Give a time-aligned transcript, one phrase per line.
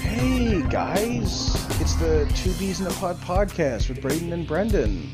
[0.00, 5.10] Hey guys, it's the Two Bees in a Pod podcast with Braden and Brendan.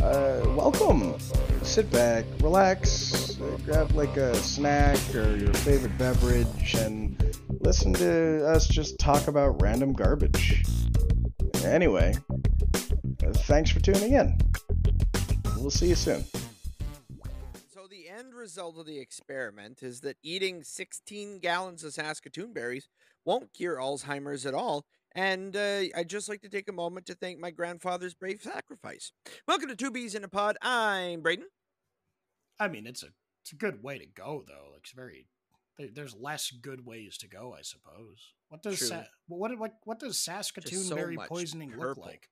[0.00, 1.18] Uh, welcome.
[1.62, 8.66] Sit back, relax, grab like a snack or your favorite beverage, and listen to us
[8.66, 10.64] just talk about random garbage.
[11.64, 14.38] Anyway, uh, thanks for tuning in.
[15.56, 16.24] We'll see you soon.
[18.38, 22.88] Result of the experiment is that eating 16 gallons of Saskatoon berries
[23.24, 24.86] won't cure Alzheimer's at all.
[25.12, 29.10] And uh, I'd just like to take a moment to thank my grandfather's brave sacrifice.
[29.48, 30.56] Welcome to Two Bees in a Pod.
[30.62, 31.46] I'm Braden.
[32.60, 33.08] I mean, it's a
[33.42, 34.70] it's a good way to go though.
[34.72, 35.26] Like, It's very
[35.92, 38.34] there's less good ways to go, I suppose.
[38.50, 42.28] What does Sa- what what what does Saskatoon so berry poisoning look like?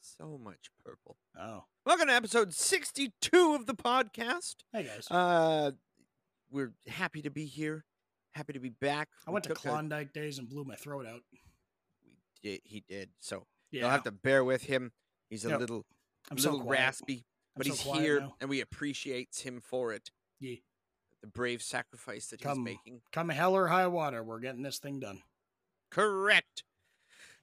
[0.00, 1.16] So much purple.
[1.38, 4.56] Oh, Welcome to episode 62 of the podcast.
[4.72, 5.72] hey guys, Uh,
[6.50, 7.84] we're happy to be here.
[8.32, 9.08] Happy to be back.
[9.26, 11.22] I We went to took a- Klondike days and blew my throat out.
[11.32, 11.40] we
[12.42, 13.10] did, he did.
[13.18, 14.92] So Yeah, you'll have to bear with him.
[15.28, 15.60] He's a Yep.
[15.60, 15.86] little
[16.30, 16.78] I'm so little quiet.
[16.80, 17.24] raspy,
[17.56, 18.36] but so he's here now.
[18.40, 20.10] and we appreciate him for it.
[20.38, 20.56] Yeah.
[21.20, 22.58] The brave sacrifice that Come.
[22.58, 23.02] he's making.
[23.12, 25.22] Come hell or high water, we're getting this thing done.
[25.90, 26.62] Correct.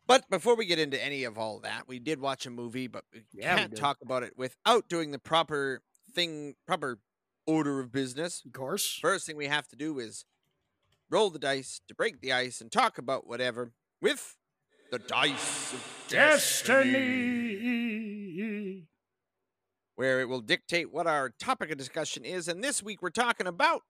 [0.07, 3.03] But before we get into any of all that, we did watch a movie, but
[3.11, 3.79] we Yeah, can't did.
[3.79, 5.81] talk about it without doing the proper
[6.13, 6.99] thing, proper
[7.47, 8.43] order of business.
[8.45, 8.99] Of course.
[9.01, 10.25] First thing we have to do is
[11.09, 14.35] roll the dice to break the ice and talk about whatever with
[14.91, 16.83] the dice of Destiny.
[19.95, 22.47] where it will dictate what our topic of discussion is.
[22.47, 23.81] And this week we're talking about.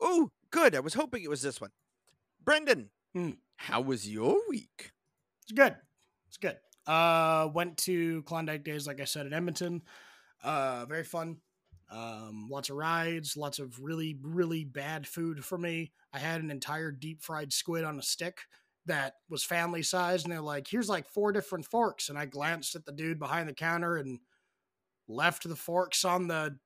[0.00, 0.74] Oh, good.
[0.76, 1.70] I was hoping it was this one.
[2.44, 3.30] Brendan, Hmm.
[3.58, 4.92] How was your week?
[5.42, 5.76] It's good.
[6.28, 6.56] It's good.
[6.86, 9.82] Uh, went to Klondike Days, like I said, in Edmonton.
[10.42, 11.36] Uh, very fun.
[11.90, 15.92] Um, lots of rides, lots of really, really bad food for me.
[16.12, 18.38] I had an entire deep fried squid on a stick
[18.86, 22.74] that was family size, and they're like, "Here's like four different forks." And I glanced
[22.76, 24.20] at the dude behind the counter and
[25.08, 26.58] left the forks on the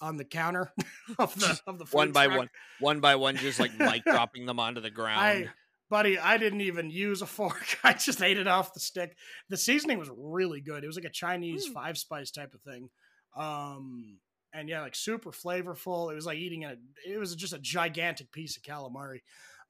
[0.00, 0.72] on the counter
[1.18, 2.38] of the of the One food by truck.
[2.38, 5.20] one, one by one, just like mic dropping them onto the ground.
[5.20, 5.48] I,
[5.90, 7.76] buddy, I didn't even use a fork.
[7.84, 9.16] I just ate it off the stick.
[9.50, 10.82] The seasoning was really good.
[10.82, 11.74] It was like a Chinese Mm.
[11.74, 12.88] five spice type of thing.
[13.36, 14.18] Um,
[14.52, 16.10] and yeah, like super flavorful.
[16.10, 16.76] It was like eating a.
[17.06, 19.20] It was just a gigantic piece of calamari.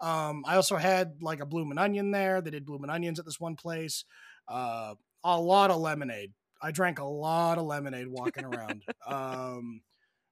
[0.01, 2.41] Um, I also had like a bloomin' onion there.
[2.41, 4.05] They did bloomin' onions at this one place.
[4.49, 4.95] Uh,
[5.25, 6.33] a lot of lemonade.
[6.63, 8.83] I drank a lot of lemonade walking around.
[9.07, 9.83] um,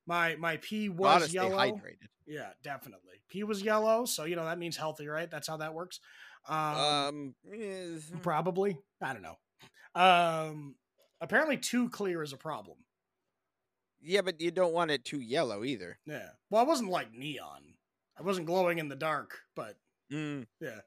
[0.09, 1.57] my my pee was Gotta yellow.
[1.57, 2.09] hydrated.
[2.27, 3.23] Yeah, definitely.
[3.29, 5.31] Pee was yellow, so you know that means healthy, right?
[5.31, 6.01] That's how that works.
[6.49, 7.35] Um, Um,
[8.23, 8.79] probably.
[9.01, 9.37] I don't know.
[9.95, 10.75] Um,
[11.21, 12.79] apparently, too clear is a problem.
[14.01, 15.99] yeah, but you don't want it too yellow either.
[16.07, 16.29] Yeah.
[16.51, 17.75] Well, I wasn't like neon.
[18.19, 19.77] I wasn't glowing in the dark, but
[20.13, 20.81] Mm, yeah.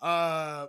[0.00, 0.68] Uh,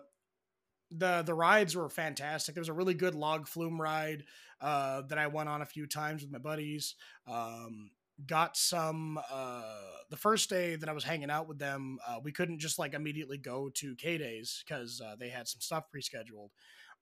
[0.90, 2.56] the the rides were fantastic.
[2.56, 4.24] There was a really good log flume ride
[4.62, 6.96] uh, that I went on a few times with my buddies.
[7.28, 7.92] Um,
[8.28, 9.64] got some uh,
[10.10, 11.98] the first day that I was hanging out with them.
[12.08, 15.62] Uh, we couldn't just like immediately go to K days because uh, they had some
[15.62, 16.52] stuff pre-scheduled.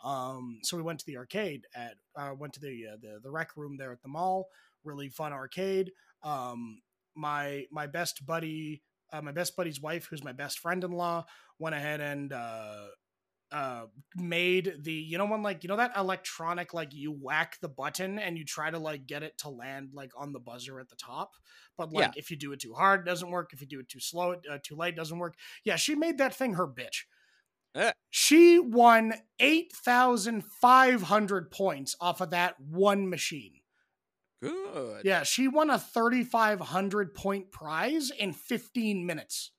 [0.04, 3.32] Um, so we went to the arcade at uh, went to the uh, the the
[3.32, 4.48] rec room there at the mall.
[4.84, 5.92] Really fun arcade.
[6.24, 6.82] Um,
[7.16, 8.82] my my best buddy,
[9.12, 11.26] uh, my best buddy's wife, who's my best friend-in-law,
[11.58, 12.86] went ahead and uh,
[13.52, 17.70] uh, made the you know one like you know that electronic like you whack the
[17.70, 20.90] button and you try to like get it to land like on the buzzer at
[20.90, 21.32] the top,
[21.78, 23.52] but like if you do it too hard, it doesn't work.
[23.54, 25.36] If you do it too slow, it, uh, too late, it doesn't work.
[25.64, 27.06] Yeah, she made that thing her bitch.
[27.76, 27.92] Eh.
[28.10, 33.54] She won eight thousand five hundred points off of that one machine.
[34.42, 35.06] good.
[35.06, 39.52] Yeah, she won a 3,500 point prize in 15 minutes.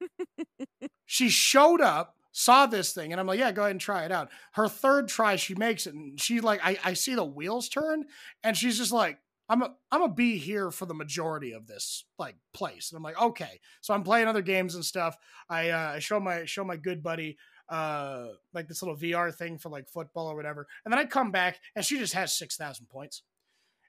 [1.06, 4.12] she showed up, saw this thing, and I'm like, yeah, go ahead and try it
[4.12, 4.30] out.
[4.52, 8.04] Her third try, she makes it, and she like, I, I see the wheels turn,
[8.44, 9.18] and she's just like,
[9.48, 13.02] I'm a, I'm gonna be here for the majority of this like place, and I'm
[13.02, 13.60] like, okay.
[13.80, 15.16] So I'm playing other games and stuff.
[15.50, 19.58] I uh, I show my show my good buddy uh like this little VR thing
[19.58, 22.56] for like football or whatever, and then I come back and she just has six
[22.56, 23.22] thousand points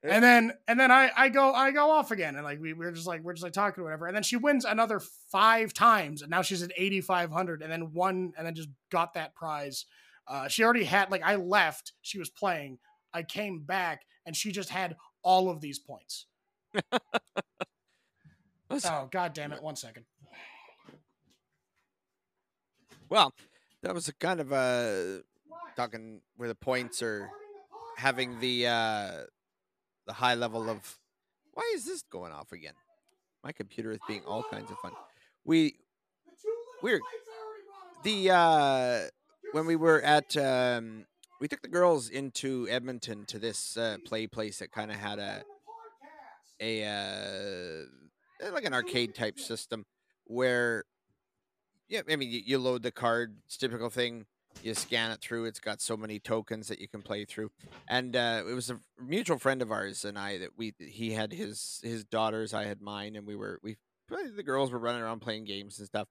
[0.03, 2.35] and then and then I I go I go off again.
[2.35, 4.07] And like we we're just like we're just like talking or whatever.
[4.07, 5.01] And then she wins another
[5.31, 6.21] five times.
[6.21, 7.61] And now she's at eighty five hundred.
[7.61, 9.85] And then won and then just got that prize.
[10.27, 11.93] Uh, she already had like I left.
[12.01, 12.79] She was playing.
[13.13, 14.03] I came back.
[14.25, 16.27] And she just had all of these points.
[18.85, 19.63] Oh god damn it!
[19.63, 20.05] One second.
[23.09, 23.33] Well,
[23.81, 25.23] that was a kind of a
[25.75, 27.29] talking where the points are
[27.97, 29.11] having the uh
[30.09, 30.97] the high level of
[31.53, 32.73] Why is this going off again?
[33.43, 34.93] My computer is being all kinds of fun.
[35.45, 35.75] We
[36.81, 36.99] we're
[38.03, 38.99] the uh
[39.51, 41.05] when we were at um
[41.39, 45.19] we took the girls into Edmonton to this uh, play place that kind of had
[45.19, 45.43] a
[46.59, 49.85] a uh, like an arcade type system
[50.25, 50.85] where
[51.87, 54.25] yeah, I mean you, you load the card, typical thing.
[54.63, 55.45] You scan it through.
[55.45, 57.51] It's got so many tokens that you can play through.
[57.87, 61.31] And uh, it was a mutual friend of ours and I that we he had
[61.33, 63.77] his his daughters, I had mine, and we were we
[64.09, 66.07] the girls were running around playing games and stuff.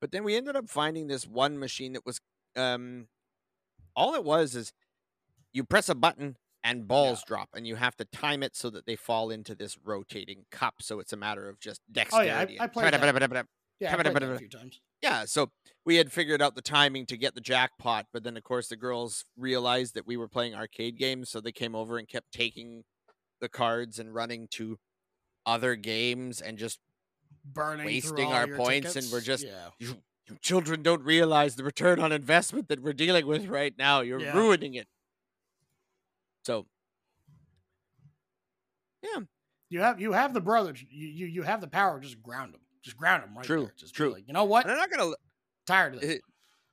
[0.00, 2.20] But then we ended up finding this one machine that was
[2.56, 3.08] um
[3.94, 4.72] all it was is
[5.52, 7.28] you press a button and balls Yeah.
[7.28, 10.76] drop and you have to time it so that they fall into this rotating cup
[10.80, 12.30] so it's a matter of just dexterity.
[12.30, 13.46] Oh yeah, I, I played that.
[13.80, 14.80] Yeah, I played that a few times.
[15.02, 15.50] yeah so
[15.84, 18.76] we had figured out the timing to get the jackpot but then of course the
[18.76, 22.84] girls realized that we were playing arcade games so they came over and kept taking
[23.40, 24.78] the cards and running to
[25.44, 26.78] other games and just
[27.44, 29.68] Burning wasting our points and we're just- yeah.
[29.78, 29.96] you,
[30.28, 34.00] you children don't realize the return on investment that we're dealing with right now.
[34.00, 34.34] You're Yeah.
[34.36, 34.88] ruining it.
[36.44, 36.66] So,
[39.02, 39.20] Yeah.
[39.68, 40.82] You have you have the brothers.
[40.90, 42.00] You you, you have the power.
[42.00, 42.60] Just ground them.
[42.86, 43.74] Just ground them right True, there.
[43.76, 44.12] Just be true.
[44.12, 44.64] Like, you know what?
[44.64, 45.12] and I'm not gonna
[45.66, 46.10] Tired of this.
[46.10, 46.22] it-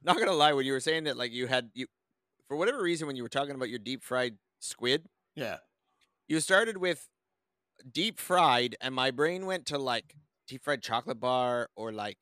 [0.03, 0.53] not gonna lie.
[0.53, 1.87] When you were saying that, like you had you,
[2.47, 5.57] for whatever reason, when you were talking about your deep fried squid, yeah.
[6.27, 7.09] you started with
[7.89, 10.15] deep fried, and my brain went to like
[10.47, 12.17] deep fried chocolate bar or like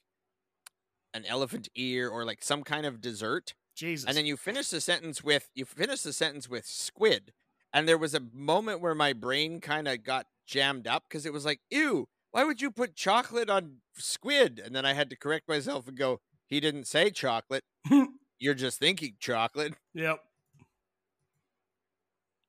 [1.13, 3.55] an elephant ear or like some kind of dessert.
[3.75, 4.07] Jesus.
[4.07, 7.33] And then you finish the sentence with you finish the sentence with squid.
[7.73, 11.33] And there was a moment where my brain kind of got jammed up because it
[11.33, 14.61] was like, ew, why would you put chocolate on squid?
[14.63, 17.63] And then I had to correct myself and go, he didn't say chocolate.
[18.39, 19.73] You're just thinking chocolate.
[19.93, 20.19] Yep.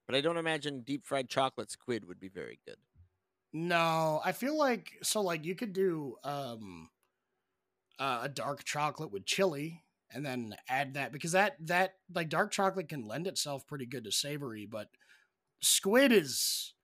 [0.06, 2.76] But I don't imagine deep fried chocolate squid would be very good.
[3.52, 6.88] No, I feel like so like you could do um
[7.98, 12.50] uh, a dark chocolate with chili and then add that because that that like dark
[12.50, 14.88] chocolate can lend itself pretty good to savory, but
[15.60, 16.74] squid is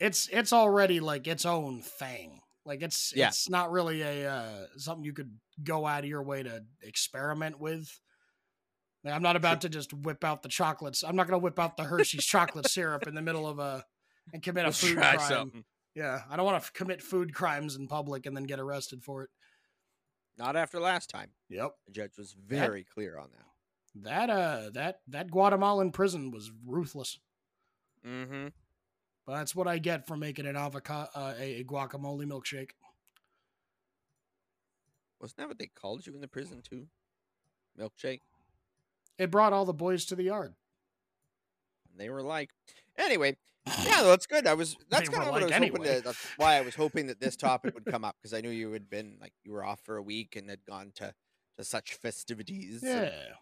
[0.00, 2.40] it's it's already like its own thing.
[2.64, 3.28] Like it's Yeah.
[3.28, 7.58] it's not really a uh, something you could go out of your way to experiment
[7.58, 7.88] with.
[9.04, 11.02] Like, I'm not about to just whip out the chocolates.
[11.04, 13.84] I'm not going to whip out the Hershey's chocolate syrup in the middle of a
[14.32, 15.20] and commit a Let's food crime.
[15.20, 15.64] something.
[15.94, 19.22] Yeah, I don't want to commit food crimes in public and then get arrested for
[19.22, 19.30] it.
[20.36, 21.30] Not after last time.
[21.48, 21.70] Yep.
[21.86, 24.04] The judge was very clear on that.
[24.04, 27.18] That uh that that Guatemalan prison was ruthless.
[28.06, 28.48] Mm-hmm.
[29.28, 32.70] But that's what I get for making an avocado uh, a, guacamole milkshake.
[35.20, 36.86] Wasn't that what they called you in the prison too?
[37.78, 38.20] Milkshake.
[39.18, 40.54] It brought all the boys to the yard.
[41.90, 42.48] And they were like,
[42.96, 43.36] anyway,
[43.84, 44.46] yeah, that's good.
[44.46, 45.96] I was that's kind of what I was like, hoping anyway.
[45.98, 46.04] to.
[46.04, 48.72] That's why I was hoping that this topic would come up because I knew you
[48.72, 51.12] had been like you were off for a week and had gone to
[51.58, 52.80] to such festivities.
[52.82, 53.02] Yeah.
[53.02, 53.32] It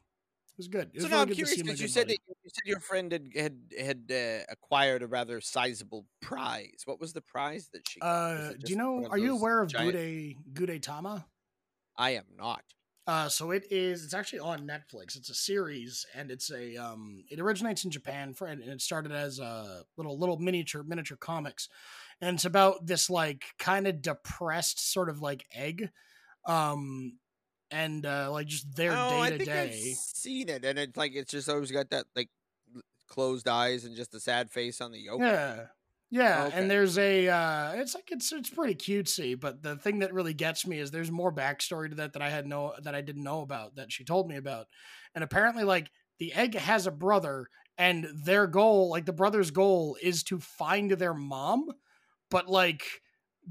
[0.56, 0.90] was good.
[0.94, 2.18] It So was now really I'm curious because you said buddy.
[2.28, 6.82] that you said your friend had had had uh, acquired a rather sizable prize.
[6.84, 8.00] What was the prize that she?
[8.00, 8.06] got?
[8.06, 9.06] Uh, do you know?
[9.10, 9.94] Are you aware of giant-
[10.54, 11.24] Gude Gudetama?
[11.96, 12.62] I am not.
[13.08, 14.04] Uh, so it is.
[14.04, 15.16] It's actually on Netflix.
[15.16, 16.76] It's a series, and it's a.
[16.76, 21.16] Um, it originates in Japan, for, and it started as a little little miniature miniature
[21.16, 21.68] comics,
[22.20, 25.90] and it's about this like kind of depressed sort of like egg,
[26.46, 27.18] um,
[27.70, 30.00] and uh, like just their day to day.
[30.14, 32.30] seen it, and it's like it's just always got that like
[33.08, 35.24] closed eyes and just a sad face on the yolk.
[35.24, 35.66] Yeah.
[36.08, 36.52] Yeah, Okay.
[36.52, 40.34] and there's a uh it's like it's it's pretty cutesy, but the thing that really
[40.34, 43.24] gets me is there's more backstory to that that I had no that I didn't
[43.24, 44.68] know about that she told me about.
[45.16, 49.96] And apparently like the egg has a brother and their goal, like the brother's goal
[50.00, 51.70] is to find their mom,
[52.30, 52.84] but like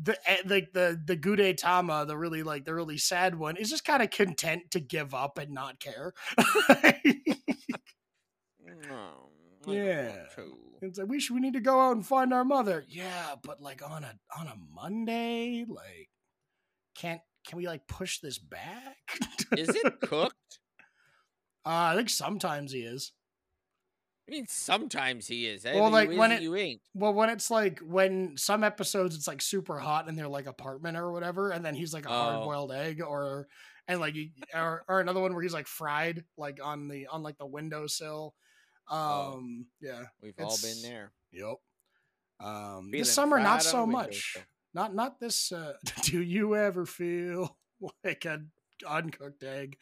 [0.02, 3.86] the eh, like the the Gudetama, the really like the really sad one, is just
[3.86, 6.14] kind of content to give up and not care.
[8.88, 9.30] No,
[9.68, 10.25] Yeah.
[10.82, 12.86] It's like we should we need to go out and find our mother.
[12.88, 16.10] Yeah, but like on a on a Monday, like
[16.96, 18.98] can't can we like push this back?
[19.58, 20.36] Is it cooked?
[21.68, 23.12] Uh, I think sometimes he is.
[24.27, 25.65] I mean, sometimes he is.
[25.65, 26.82] Well, Either like, when it- you ain't.
[26.96, 30.98] Well, when it's like when some episodes it's like super hot in their like apartment
[30.98, 32.46] or whatever, and then he's like a hard Oh.
[32.46, 33.48] boiled egg, or
[33.88, 34.15] and like
[34.53, 38.34] or or another one where he's like fried like on the on like the windowsill.
[38.88, 39.65] Um, Oh.
[39.82, 41.12] yeah, We've all been there.
[41.32, 41.58] yep.
[42.39, 43.91] Um, Feeling this summer not fried on a so windowsill.
[44.08, 44.38] much.
[44.74, 45.51] Not not this.
[45.51, 47.58] Uh, do you ever feel
[48.03, 48.51] like an
[48.88, 49.77] uncooked egg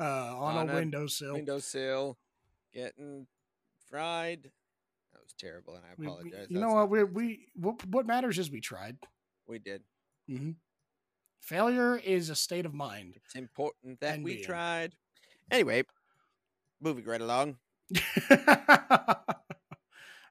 [0.00, 1.34] uh, on, On a a windowsill?
[1.34, 2.16] Windowsill,
[2.72, 3.26] getting
[3.92, 4.44] fried.
[5.12, 6.46] That was terrible, and I We- we- apologize.
[6.50, 6.80] you That's know what?
[6.80, 8.96] not We we what, what matters is we tried.
[9.46, 9.82] we did.
[10.26, 10.52] hmm
[11.40, 13.14] Failure is a state of mind.
[13.24, 14.44] It's important that And we being.
[14.44, 14.94] tried.
[15.50, 15.82] Anyway,
[16.80, 17.58] moving right along.
[18.30, 19.26] that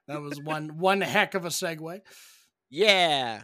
[0.08, 2.00] was one one heck of a segue.
[2.70, 3.42] Yeah.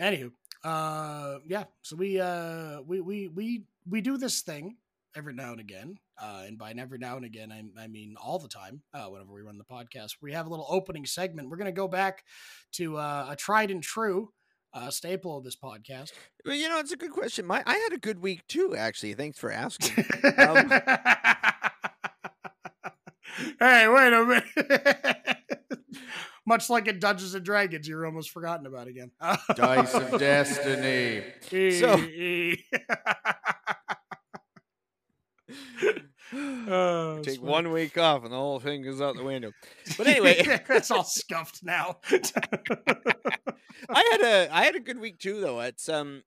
[0.00, 0.32] Anywho,
[0.64, 1.64] uh, yeah.
[1.82, 4.76] So we uh we we we we do this thing
[5.16, 8.38] every now and again, uh, and by every now and again, I, I mean all
[8.38, 8.82] the time.
[8.92, 11.48] Uh, whenever we run the podcast, we have a little opening segment.
[11.48, 12.24] We're gonna go back
[12.72, 14.30] to uh, a tried and true
[14.74, 16.12] uh, staple of this podcast.
[16.44, 17.46] Well, you know, it's a good question.
[17.46, 19.14] My I had a good week too, actually.
[19.14, 20.04] Thanks for asking.
[20.38, 20.68] Um,
[23.60, 24.44] hey, wait a minute.
[26.46, 29.10] Much like in Dungeons and Dragons, you're almost forgotten about again.
[29.54, 31.22] Dice of Destiny.
[31.78, 32.02] So-
[36.68, 37.42] Oh, Take sweet.
[37.42, 39.52] one week off and the whole thing goes out the window.
[39.98, 40.36] But anyway,
[40.68, 41.98] it's all scuffed now.
[42.10, 45.60] I had a I had a good week too, though.
[45.60, 46.22] It's um,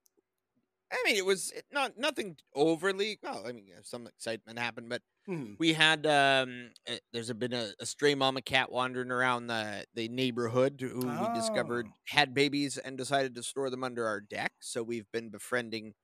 [0.92, 3.18] I mean, it was not nothing overly.
[3.22, 7.54] Well, I mean, some excitement happened, but Hmm, we had um, uh, there's a, been
[7.54, 11.94] a, a stray mama cat wandering around the the neighborhood who we discovered Oh.
[12.08, 14.52] had babies and decided to store them under our deck.
[14.60, 15.94] So we've been befriending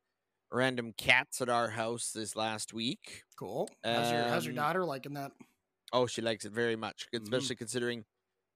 [0.52, 3.24] random cats at our house this last week.
[3.36, 3.68] cool.
[3.84, 5.32] How's your How's your Um, daughter liking that?
[5.92, 7.22] Oh, she likes it very much, Mhm.
[7.22, 8.04] especially considering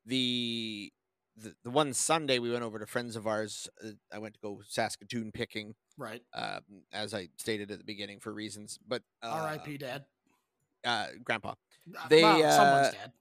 [0.05, 0.93] the,
[1.37, 3.69] the the one Sunday we went over to friends of ours.
[3.83, 6.23] Uh, I went to go Saskatoon picking, Right.
[6.35, 8.79] um, as I stated at the beginning for reasons.
[8.87, 9.79] But uh, R.I.P.
[9.79, 10.05] Dad.
[10.85, 11.55] uh, Grandpa,
[11.99, 13.13] Uh, they, well, someone's uh, dad.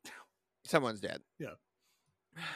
[0.65, 1.24] someone's dead.
[1.39, 1.53] Yeah.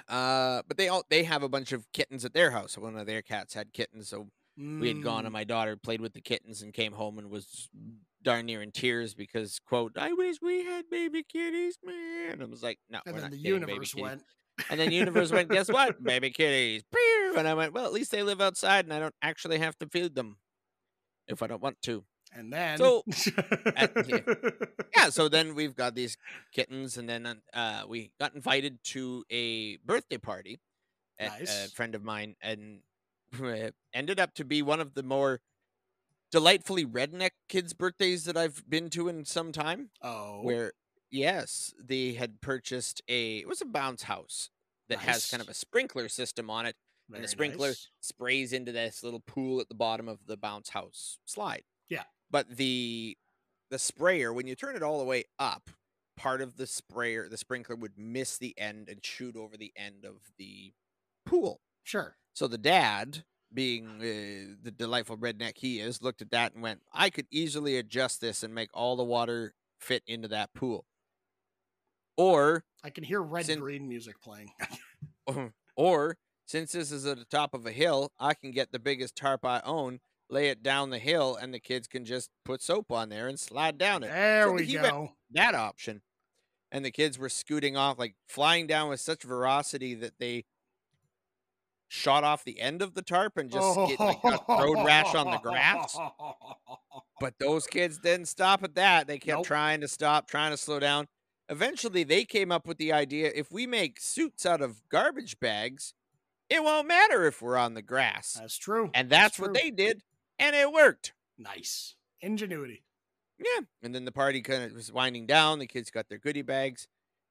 [0.09, 2.77] Uh, but they all they have a bunch of kittens at their house.
[2.77, 6.01] One of their cats had kittens, so we had gone Mm, and my daughter played
[6.01, 7.69] with the kittens and came home and was
[8.23, 12.41] darn near in tears because quote I wish we had baby kitties, man.
[12.41, 14.23] I was like, no, and we're then not the getting baby universe kitties." went.
[14.71, 16.03] And then universe went, guess what?
[16.03, 16.83] Baby kitties.
[16.91, 17.35] Pew!
[17.37, 19.87] And I went, well, at least they live outside and I don't actually have to
[19.87, 20.37] feed them
[21.27, 22.03] if I don't want to.
[22.33, 23.03] And then So,
[23.75, 23.93] at-
[24.95, 26.17] Yeah, so then we've got these
[26.51, 30.59] kittens, and then uh, we got invited to a birthday party
[31.19, 32.79] at a friend of mine, and
[33.93, 35.41] ended up to be one of the more
[36.31, 40.73] delightfully redneck kids' birthdays that I've been to in some time oh, where
[41.09, 44.49] yes they had purchased a it was a bounce house
[44.89, 46.75] that has kind of a sprinkler system on it
[47.13, 47.87] and the sprinkler nice.
[48.01, 52.03] sprays into this little pool at the bottom of the bounce house slide Yeah.
[52.29, 53.17] but the
[53.69, 55.69] the sprayer when you turn it all the way up
[56.17, 60.03] part of the sprayer the sprinkler would miss the end and shoot over the end
[60.03, 60.73] of the
[61.25, 62.17] pool Sure.
[62.37, 66.83] So the dad, being uh, the delightful redneck he is, looked at that and went,
[66.93, 70.85] "I could easily adjust this and make all the water fit into that pool."
[72.15, 74.51] Or, I can hear red Sin- green music playing.
[75.75, 79.15] or since this is at the top of a hill, I can get the biggest
[79.15, 82.91] tarp I own, lay it down the hill, and the kids can just put soap
[82.91, 84.09] on there and slide down it.
[84.09, 85.13] there So we go.
[85.31, 86.03] that option.
[86.71, 90.45] And the kids were scooting off, like flying down with such veracity that they
[91.87, 95.31] shot off the end of the tarp and just skid, like, got road rash on
[95.31, 95.97] the grass.
[97.19, 99.07] But those kids didn't stop at that.
[99.07, 99.45] They kept Nope.
[99.47, 101.07] trying to stop, trying to slow down.
[101.49, 105.95] Eventually, they came up with the idea if we make suits out of garbage bags,
[106.47, 108.37] it won't matter if we're on the grass.
[108.39, 108.91] That's true.
[108.93, 109.61] And that's what true.
[109.63, 110.03] they did,
[110.37, 111.13] and it worked.
[111.39, 112.83] Nice ingenuity.
[113.39, 113.65] Yeah.
[113.81, 115.57] And then the party kind of was winding down.
[115.57, 116.87] The kids got their goodie bags,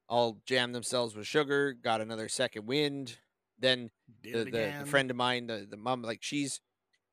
[0.09, 3.19] all jammed themselves with sugar, got another second wind.
[3.59, 3.89] Then
[4.23, 6.61] the, the, the friend of mine, the, the mom, like she's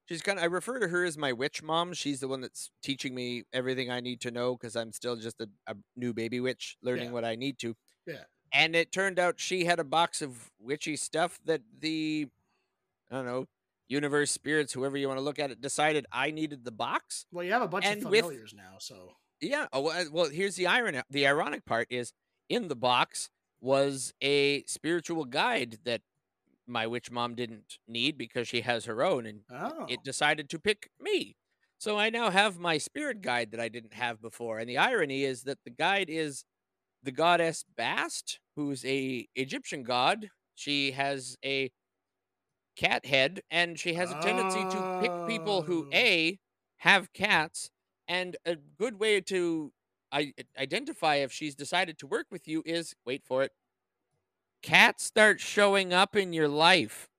[0.06, 1.92] she's kind of I refer to her as my witch mom.
[1.94, 5.40] She's the one that's teaching me everything I need to know because I'm still just
[5.40, 7.10] a, a new baby witch learning Yeah.
[7.12, 7.74] what I need to.
[8.06, 8.24] Yeah.
[8.52, 12.28] And it turned out she had a box of witchy stuff that the
[13.10, 13.46] I don't know,
[13.88, 17.26] universe, spirits, whoever you want to look at it, decided I needed the box.
[17.32, 19.66] Well, you have a bunch of and with- familiars now, so Yeah.
[19.72, 21.00] Oh, well, well, here's the irony.
[21.10, 22.12] The ironic part is
[22.48, 26.02] in the box was a spiritual guide that
[26.66, 30.58] my witch mom didn't need because she has her own, and oh, it decided to
[30.58, 31.36] pick me.
[31.78, 34.58] So I now have my spirit guide that I didn't have before.
[34.58, 36.44] And the irony is that the guide is
[37.02, 40.30] the goddess Bast, who's a Egyptian god.
[40.54, 41.70] She has a
[42.76, 45.90] cat head, and she has a tendency to pick people who Oh.
[45.92, 46.38] a
[46.78, 47.70] have cats,
[48.08, 49.72] and a good way to
[50.12, 53.52] I- identify if she's decided to work with you is wait for it.
[54.64, 57.10] Cats start showing up in your life.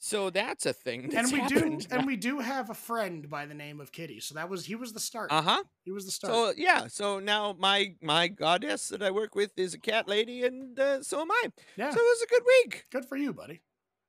[0.00, 1.04] So that's a thing.
[1.04, 4.18] and That's we do and we do have a friend by the name of Kitty.
[4.18, 5.30] So that was he was the start.
[5.30, 5.62] Uh huh.
[5.84, 6.32] He was the start.
[6.34, 6.88] So yeah.
[6.88, 11.02] So now my my goddess that I work with is a cat lady, and uh,
[11.02, 11.52] so am I.
[11.76, 11.90] yeah.
[11.90, 12.84] So it was a good week.
[12.90, 13.60] Good for you, buddy.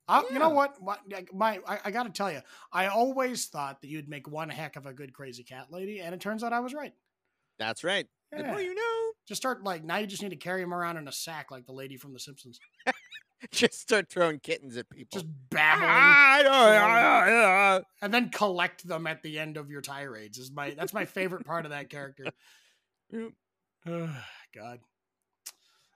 [0.07, 0.81] Uh, You know what?
[0.81, 1.01] what
[1.33, 2.41] my I, I got to tell you,
[2.73, 6.15] I always thought that you'd make one heck of a good crazy cat lady, and
[6.15, 6.93] it turns out I was right.
[7.59, 8.07] That's right.
[8.31, 9.08] The more you know.
[9.29, 9.97] Just start like now.
[9.97, 12.19] You just need to carry him around in a sack like the lady from The
[12.19, 12.59] Simpsons,
[13.51, 15.19] Just start throwing kittens at people.
[15.19, 16.41] just babbling, Ah,
[18.01, 20.39] and then collect them at the end of your tirades.
[20.39, 22.25] Is my that's my favorite part of that character.
[23.85, 24.79] God.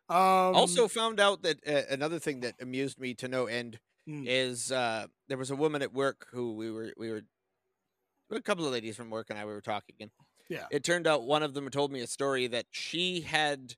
[0.10, 4.26] Um, also found out that uh, another thing that amused me to no end mm,
[4.28, 7.24] is uh, there was a woman at work who we were we were
[8.32, 10.12] a couple of ladies from work and I we were talking and
[10.54, 10.68] Yeah.
[10.72, 13.76] it turned out one of them told me a story that she had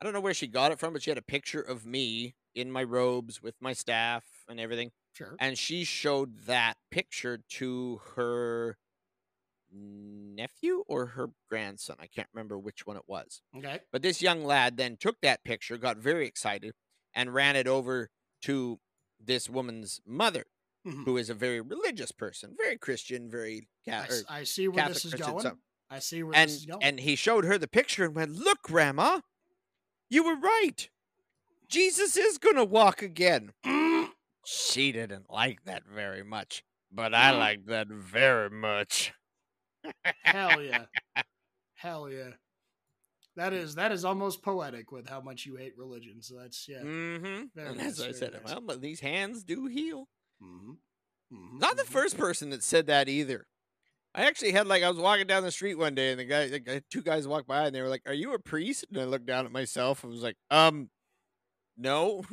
[0.00, 2.34] I don't know where she got it from but she had a picture of me
[2.54, 5.36] in my robes with my staff and everything sure.
[5.40, 8.76] and she showed that picture to her
[9.72, 13.80] nephew or her grandson I can't remember which one it was Okay.
[13.92, 16.74] but this young lad then took that picture, got very excited,
[17.14, 18.10] and ran it over
[18.42, 18.78] to
[19.20, 20.44] this woman's mother,
[20.86, 21.04] Mhm.
[21.06, 24.68] who is a very religious person, very Christian, very I, cat- s- or I see
[24.68, 25.32] where Catholic this is Christian.
[25.32, 25.42] going.
[25.42, 25.58] so-
[25.90, 26.82] I see where and this is going.
[26.82, 29.20] and he showed her the picture and went, "Look, Grandma,
[30.08, 30.88] you were right.
[31.68, 33.52] Jesus is gonna walk again."
[34.46, 39.14] She didn't like that very much, but I liked that very much.
[40.22, 40.84] Hell yeah.
[41.74, 42.30] Hell yeah.
[43.36, 46.22] That is that is almost poetic with how much you hate religion.
[46.22, 46.82] So that's yeah.
[46.82, 47.58] Mm-hmm.
[47.58, 48.42] And nice, as I said, nice.
[48.44, 50.08] well, but these hands do heal.
[50.42, 50.72] Mm-hmm.
[51.34, 51.58] Mm-hmm.
[51.58, 53.46] Not the first person that said that either.
[54.14, 56.48] I actually had like I was walking down the street one day and the guy,
[56.48, 59.00] the guy two guys walked by and they were like, "Are you a priest?" And
[59.00, 60.90] I looked down at myself and was like, "Um,
[61.76, 62.22] no.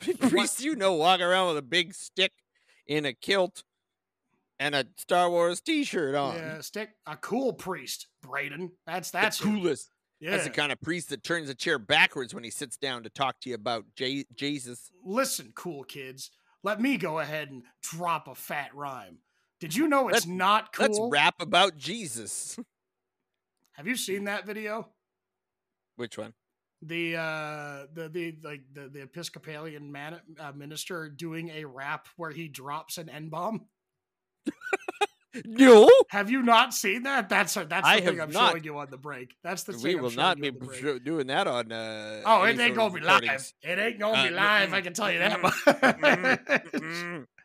[0.18, 2.32] priest, you know, walk around with a big stick
[2.86, 3.62] in a kilt
[4.58, 6.36] and a Star Wars T-shirt on.
[6.36, 8.72] Yeah, stick a cool priest, Braden.
[8.86, 9.44] That's that's it.
[9.44, 9.90] coolest.
[10.20, 10.32] Yeah.
[10.32, 13.10] That's the kind of priest that turns a chair backwards when he sits down to
[13.10, 14.90] talk to you about J- Jesus.
[15.04, 16.30] Listen, cool kids.
[16.62, 19.18] Let me go ahead and drop a fat rhyme.
[19.60, 20.86] Did you know it's Let's- not cool?
[20.86, 22.58] Let's rap about Jesus.
[23.72, 24.88] Have you seen that video?
[25.96, 26.32] Which one?
[26.82, 32.30] The uh the the like the, the Episcopalian man, uh, minister doing a rap where
[32.30, 33.66] he drops an N bomb.
[35.44, 35.90] No.
[36.10, 37.28] Have you not seen that?
[37.28, 38.50] That's a, that's the I thing I'm not.
[38.50, 39.34] showing you on the break.
[39.42, 39.82] That's the thing.
[39.82, 40.80] We will not be on the break.
[40.80, 41.72] sho- doing that on.
[41.72, 43.52] Uh, Oh, it ain't gonna be live.
[43.62, 44.68] It ain't gonna Uh, be live.
[44.70, 45.42] mm-mm, I can tell you that.
[45.42, 45.54] Much.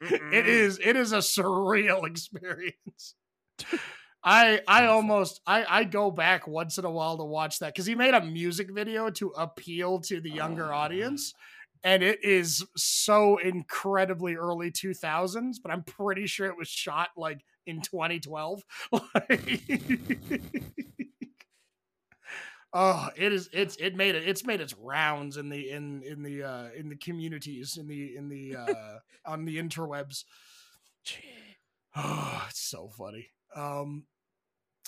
[0.02, 0.80] it is.
[0.84, 3.16] It is a surreal experience.
[4.24, 7.86] I I almost I I go back once in a while to watch that because
[7.86, 10.78] he made a music video to appeal to the younger Oh.
[10.78, 11.34] audience,
[11.84, 15.60] and it is so incredibly early two thousands.
[15.60, 18.64] But I'm pretty sure it was shot like in 2012.
[22.74, 23.50] oh, it is.
[23.54, 24.28] It's it made it.
[24.28, 28.16] It's made its rounds in the in in the uh in the communities in the
[28.16, 30.24] in the uh on the interwebs.
[31.96, 33.30] Oh, it's so funny.
[33.56, 34.04] Um.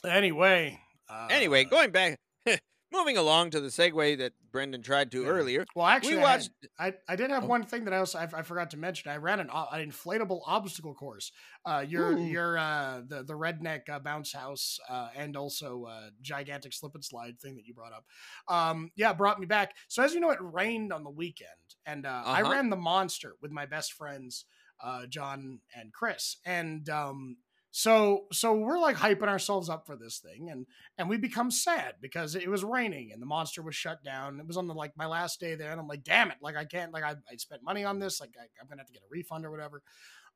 [0.06, 0.80] Anyway.
[1.10, 2.18] Uh, Anyway, going back,
[2.92, 5.28] moving along to the segue that Brendan tried to Yeah.
[5.30, 5.66] earlier.
[5.76, 6.50] Well, actually, we I had- watched.
[6.78, 7.48] I, I did have Oh.
[7.48, 9.10] one thing that I also I, I forgot to mention.
[9.12, 11.32] I ran an, an inflatable obstacle course.
[11.66, 12.24] Uh, your Ooh.
[12.26, 17.04] your uh, the the redneck uh, bounce house uh, and also uh, gigantic slip and
[17.06, 18.06] slide thing that you brought up.
[18.48, 19.74] Um, yeah, brought me back.
[19.88, 21.50] So as you know, it rained on the weekend,
[21.86, 22.52] and uh, I Uh-huh.
[22.52, 24.46] ran the monster with my best friends,
[24.84, 27.38] uh, John and Chris, and um,
[27.72, 30.66] so so we're like hyping ourselves up for this thing, and
[30.98, 34.40] and we become sad because it was raining and the monster was shut down.
[34.40, 36.58] It was on the like my last day there, and I'm like, damn it, like
[36.58, 38.94] I can't, like I, I spent money on this, like I, I'm gonna have to
[38.94, 39.82] get a refund or whatever.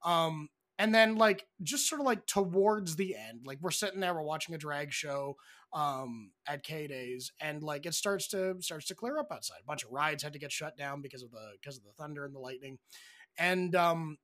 [0.04, 0.48] Um,
[0.80, 4.24] and then like just sort of like towards the end, like we're sitting there, we're
[4.24, 5.36] watching a drag show
[5.74, 9.58] um at K Days, and like it starts to starts to clear up outside.
[9.62, 11.92] A bunch of rides had to get shut down because of the because of the
[11.98, 12.78] thunder and the lightning,
[13.38, 14.18] and um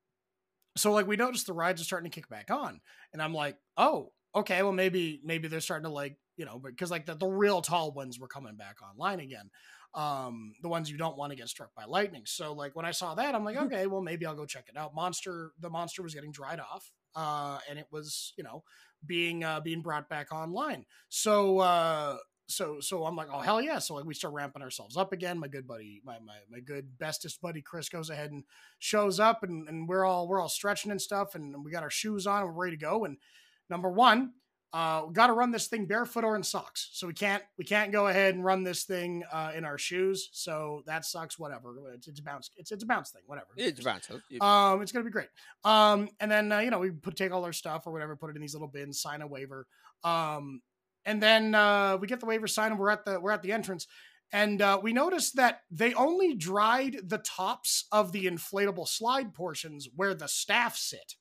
[0.77, 2.79] so like we noticed the rides are starting to kick back on
[3.13, 6.91] and i'm like oh okay well maybe maybe they're starting to like you know because
[6.91, 9.49] like the, the real tall ones were coming back online again
[9.93, 12.23] um the ones you don't want to get struck by lightning.
[12.25, 14.77] So like when i saw that i'm like okay well maybe i'll go check it
[14.77, 14.95] out.
[14.95, 18.63] Monster the monster was getting dried off uh and it was you know
[19.05, 20.85] being uh being brought back online.
[21.09, 22.17] So uh
[22.51, 23.79] so so I'm like, oh hell yeah!
[23.79, 25.39] So like we start ramping ourselves up again.
[25.39, 28.43] My good buddy, my my my good bestest buddy Chris goes ahead and
[28.79, 31.89] shows up, and and we're all we're all stretching and stuff, and we got our
[31.89, 33.05] shoes on, and we're ready to go.
[33.05, 33.17] And
[33.69, 34.33] number one,
[34.73, 36.89] uh, we got to run this thing barefoot or in socks.
[36.93, 40.29] So we can't we can't go ahead and run this thing uh, in our shoes.
[40.31, 41.37] So that sucks.
[41.37, 41.75] Whatever.
[41.93, 42.49] It's, it's a bounce.
[42.55, 43.23] It's it's a bounce thing.
[43.25, 43.47] Whatever.
[43.57, 44.09] It's a bounce.
[44.39, 45.27] Um, it's gonna be great.
[45.65, 48.29] Um, and then uh, you know we put take all our stuff or whatever, put
[48.29, 49.67] it in these little bins, sign a waiver.
[50.03, 50.61] Um,
[51.05, 53.51] and then uh, we get the waiver signed, and we're at the we're at the
[53.51, 53.87] entrance.
[54.33, 59.89] And uh, we noticed that they only dried the tops of the inflatable slide portions
[59.93, 61.15] where the staff sit.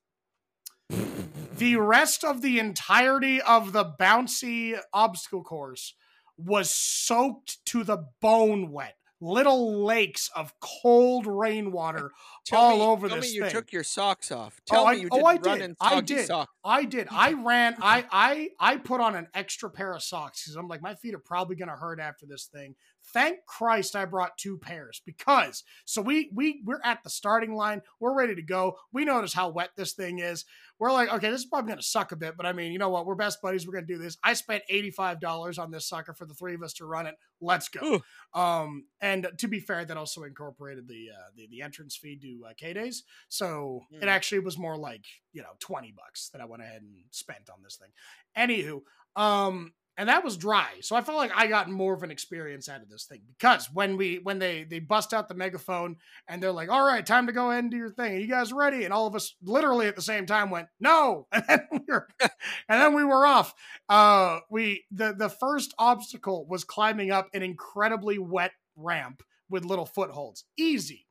[1.58, 5.94] the rest of the entirety of the bouncy obstacle course
[6.36, 8.96] was soaked to the bone wet.
[9.22, 12.10] Little lakes of cold rainwater
[12.52, 13.50] all me, over tell this me you thing.
[13.50, 14.58] took your socks off.
[14.70, 15.64] Oh, Tell I- me you oh, didn't oh, I run did.
[15.70, 16.26] in I did.
[16.26, 16.52] socks.
[16.64, 17.08] I did.
[17.12, 17.76] I ran.
[17.82, 21.14] I I I put on an extra pair of socks because I'm like my feet
[21.14, 22.74] are probably gonna hurt after this thing.
[23.12, 27.82] Thank Christ I brought two pairs because so we we we're at the starting line.
[27.98, 28.76] We're ready to go.
[28.92, 30.44] We notice how wet this thing is.
[30.78, 32.88] We're like, okay, this is probably gonna suck a bit, but I mean, you know
[32.88, 33.06] what?
[33.06, 33.66] We're best buddies.
[33.66, 34.16] We're gonna do this.
[34.22, 37.06] I spent eighty five dollars on this sucker for the three of us to run
[37.06, 37.16] it.
[37.40, 38.00] Let's go.
[38.34, 42.46] Um, and to be fair, that also incorporated the uh, the, the entrance fee to
[42.50, 43.02] uh, K Days.
[43.28, 44.08] So it Mm.
[44.08, 47.62] actually was more like, you know, 20 bucks that I went ahead and spent on
[47.62, 47.90] this thing.
[48.36, 48.82] Anywho,
[49.20, 50.66] um, and that was dry.
[50.80, 53.68] So I felt like I got more of an experience out of this thing because
[53.70, 57.26] when we when they they bust out the megaphone and they're like, all right, time
[57.26, 58.14] to go ahead and do your thing.
[58.14, 58.84] Are you guys ready?
[58.84, 61.26] And all of us literally at the same time went, no.
[61.32, 63.52] And then we were and then we were off.
[63.90, 69.84] Uh we the the first obstacle was climbing up an incredibly wet ramp with little
[69.84, 70.46] footholds.
[70.56, 71.06] Easy.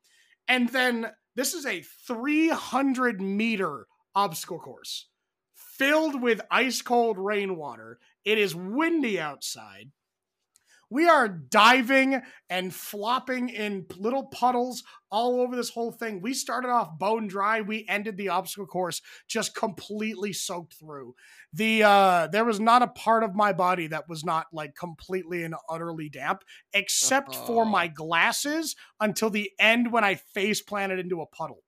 [0.48, 5.10] And then this is a 300 meter obstacle course
[5.80, 8.00] filled with ice cold rainwater.
[8.26, 9.92] It is windy outside.
[10.92, 16.20] We are diving and flopping in little puddles all over this whole thing.
[16.20, 17.62] We started off bone dry.
[17.62, 21.14] We ended the obstacle course just completely soaked through.
[21.54, 25.44] The uh there was not a part of my body that was not like completely
[25.44, 27.70] and utterly damp, except for Oh.
[27.70, 31.62] my glasses until the end when I face planted into a puddle.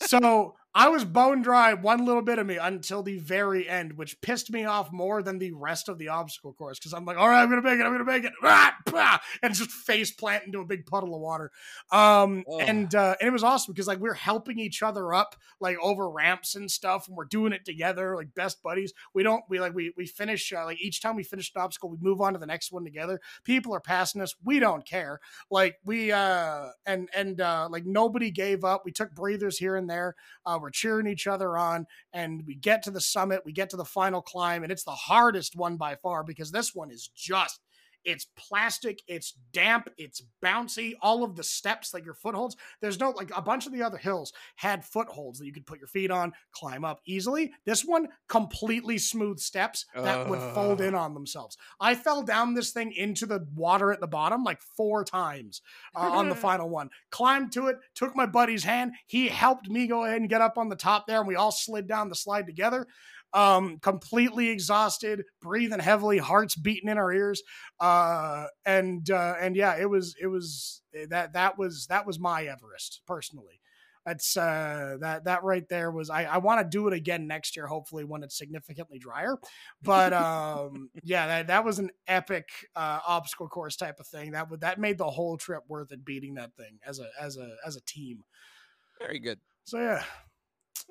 [0.00, 4.20] so I was bone dry, one little bit of me until the very end, which
[4.20, 7.28] pissed me off more than the rest of the obstacle course because I'm like, all
[7.28, 10.44] right, I'm gonna make it, I'm gonna make it, Ah, bah, and just face plant
[10.44, 11.50] into a big puddle of water.
[11.90, 12.62] Um, Ugh.
[12.64, 16.08] and uh, and it was awesome because like we're helping each other up like over
[16.08, 18.92] ramps and stuff, and we're doing it together like best buddies.
[19.14, 21.90] We don't we like we we finish uh, like each time we finish an obstacle,
[21.90, 23.20] we move on to the next one together.
[23.42, 25.18] People are passing us, we don't care.
[25.50, 28.82] Like we uh and and uh like nobody gave up.
[28.84, 30.14] We took breathers here and there.
[30.46, 33.40] Uh, we're cheering each other on, and we get to the summit.
[33.46, 36.74] We get to the final climb, and it's the hardest one by far because this
[36.74, 37.60] one is just.
[38.08, 40.94] It's plastic, it's damp, it's bouncy.
[41.02, 43.98] All of the steps, like your footholds, there's no like a bunch of the other
[43.98, 47.52] hills had footholds that you could put your feet on, climb up easily.
[47.66, 51.58] This one, completely smooth steps that would fold in on themselves.
[51.80, 55.60] I fell down this thing into the water at the bottom like four times
[55.94, 56.88] uh, on the final one.
[57.10, 58.92] Climbed to it, took my buddy's hand.
[59.06, 61.52] He helped me go ahead and get up on the top there, and we all
[61.52, 62.86] slid down the slide together.
[63.34, 67.42] Um, completely exhausted, breathing heavily, hearts beating in our ears.
[67.78, 72.44] Uh, and uh, and yeah, it was it was that that was that was my
[72.44, 73.60] Everest personally.
[74.06, 77.54] That's uh that that right there was I, I want to do it again next
[77.56, 79.36] year, hopefully when it's significantly drier.
[79.82, 84.30] But um yeah, that, that was an epic uh obstacle course type of thing.
[84.30, 87.36] That would that made the whole trip worth it beating that thing as a as
[87.36, 88.24] a as a team.
[88.98, 89.40] Very good.
[89.64, 90.02] So yeah.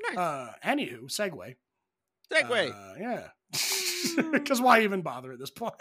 [0.10, 0.18] Nice.
[0.18, 1.56] Uh anywho, segue.
[2.32, 2.72] Segue.
[2.72, 3.28] Uh, yeah.
[4.32, 5.74] Because why even bother at this point?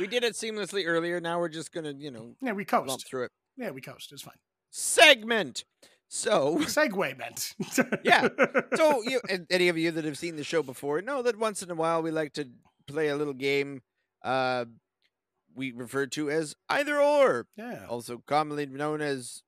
[0.00, 1.20] we did it seamlessly earlier.
[1.20, 3.08] Now we're just gonna, you know, yeah, we lump coast.
[3.08, 3.30] through it.
[3.56, 4.12] Yeah, we coast.
[4.12, 4.36] It's fine.
[4.70, 5.64] Segment.
[6.08, 7.54] So, Segue meant.
[8.04, 8.28] Yeah.
[8.74, 11.62] so you, and any of you that have seen the show before know that once
[11.62, 12.48] in a while we like to
[12.86, 13.82] play a little game.
[14.22, 14.64] Uh,
[15.54, 17.86] we refer to as either or, yeah.
[17.88, 19.42] also commonly known as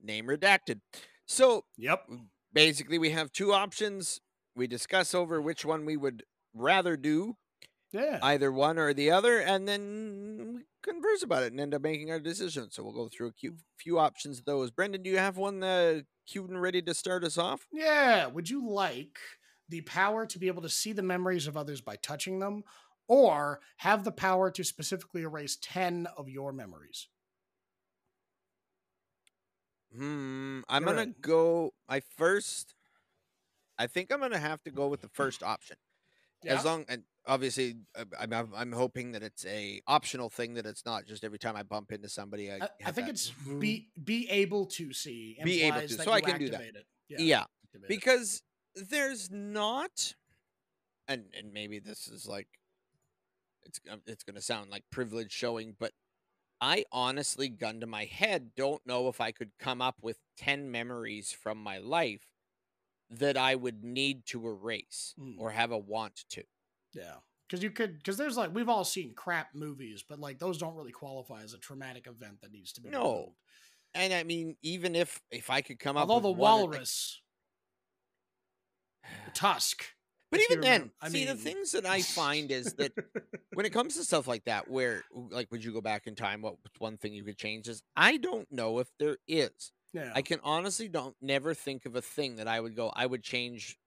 [0.00, 0.80] name redacted.
[1.26, 2.08] So Yep.
[2.52, 4.20] basically, we have two options.
[4.58, 7.36] We discuss over which one we would rather do,
[7.92, 8.18] Yeah.
[8.22, 12.10] either one or the other, and then we converse about it and end up making
[12.10, 12.70] our decision.
[12.70, 14.70] So we'll go through a few, few options of those.
[14.70, 17.66] Brendan, do you have one uh, cute and ready to start us off?
[17.72, 18.26] Yeah.
[18.26, 19.18] Would you like
[19.68, 22.64] the power to be able to see the memories of others by touching them,
[23.06, 27.08] or have the power to specifically erase 10 of your memories?
[29.94, 30.60] Hmm.
[30.68, 31.72] I'm gonna go.
[31.88, 32.74] I first.
[33.78, 35.76] I think I'm gonna have to go with the first option.
[36.46, 40.86] As long and obviously, uh, I'm, I'm hoping that it's a optional thing that it's
[40.86, 42.50] not just every time I bump into somebody.
[42.50, 45.36] I, I, I think that it's be be able to see.
[45.42, 46.60] Be able to, so I can do that.
[46.60, 46.86] It.
[47.08, 47.88] yeah it.
[47.88, 48.42] because
[48.76, 50.14] there's not
[51.08, 52.48] and and maybe this is like
[53.64, 55.92] it's um, it's going to sound like privilege showing, but
[56.60, 60.70] I honestly, gun to my head, don't know if I could come up with 10
[60.70, 62.26] memories from my life
[63.10, 65.36] that I would need to erase Mm.
[65.38, 66.42] or have a want to.
[66.92, 67.16] Yeah.
[67.48, 70.74] Because you could, because there's like, we've all seen crap movies, but like those don't
[70.74, 72.90] really qualify as a traumatic event that needs to be.
[72.90, 73.10] No.
[73.12, 73.32] removed.
[73.94, 76.62] And I mean, even if if I could come up Although the with one or-
[76.68, 77.22] walrus,
[79.34, 79.84] Tusk.
[80.30, 82.92] But even then, I see the things that I find is that
[83.54, 86.42] when it comes to stuff like that, where like would you go back in time?
[86.42, 89.72] What one thing you could change is I don't know if there is.
[89.92, 90.12] Yeah.
[90.14, 93.22] I can honestly don't never think of a thing that I would go I would
[93.22, 93.78] change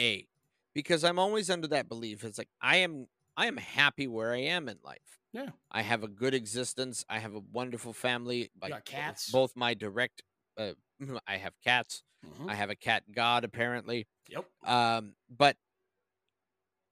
[0.00, 0.26] a
[0.74, 4.42] because I'm always under that belief it's like I am I am happy where I
[4.42, 5.18] am in life.
[5.32, 5.48] Yeah.
[5.70, 7.04] I have a good existence.
[7.08, 8.50] I have a wonderful family.
[8.62, 9.30] Like got cats?
[9.30, 10.22] Both my direct
[10.56, 10.72] uh,
[11.26, 12.02] I have cats.
[12.24, 12.48] Mhm.
[12.48, 14.06] I have a cat god apparently.
[14.28, 14.44] Yep.
[14.64, 15.56] Um but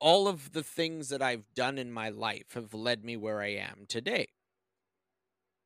[0.00, 3.50] all of the things that I've done in my life have led me where I
[3.55, 4.26] am today.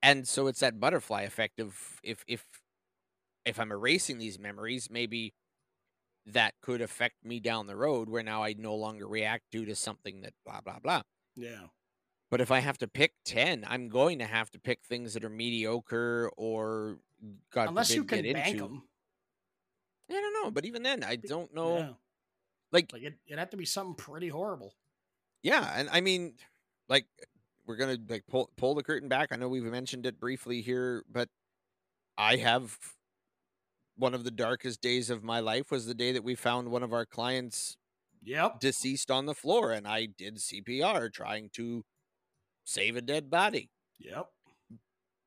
[0.03, 2.45] And so it's that butterfly effect of if if
[3.47, 5.33] if I'm erasing these memories, maybe
[6.27, 9.75] that could affect me down the road where now I no longer react due to
[9.77, 11.03] something that blah blah blah.
[11.37, 11.69] Yeah.
[12.29, 15.23] But if I have to pick 10, I'm going to have to pick things that
[15.25, 16.99] are mediocre or
[17.53, 18.65] God Unless you can get bank into.
[18.65, 18.83] them.
[20.11, 21.79] I don't know, but even then, I don't know.
[21.79, 21.89] Yeah.
[22.73, 24.75] Like, Like it, it'd have to be something pretty horrible.
[25.43, 26.35] Yeah, and I mean,
[26.89, 27.07] like
[27.65, 29.29] we're gonna like pull pull the curtain back.
[29.31, 31.29] I know we've mentioned it briefly here, but
[32.19, 32.77] I have
[33.97, 36.83] one of the darkest days of my life was the day that we found one
[36.83, 37.77] of our clients
[38.23, 38.61] Yep.
[38.61, 41.85] deceased on the floor, and I did CPR trying to
[42.65, 43.71] save a dead body.
[43.99, 44.31] Yep.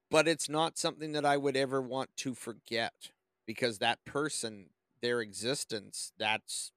[0.10, 3.12] But it's not something that I would ever want to forget
[3.46, 6.72] because that person, their existence, that's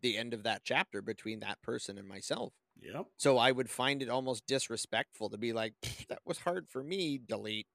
[0.00, 2.54] the end of that chapter between that person and myself.
[2.80, 3.06] Yep.
[3.18, 5.74] So I would find it almost disrespectful to be like,
[6.08, 7.68] that was hard for me, delete.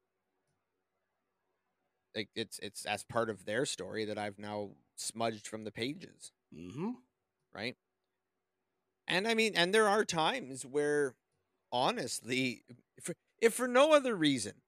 [2.15, 6.31] Like it's it's as part of their story that I've now smudged from the pages,
[6.53, 6.91] Mm-hmm.
[7.53, 7.77] right?
[9.07, 11.15] And I mean, and there are times where
[11.71, 12.63] honestly,
[12.97, 14.61] if, if for no other reason,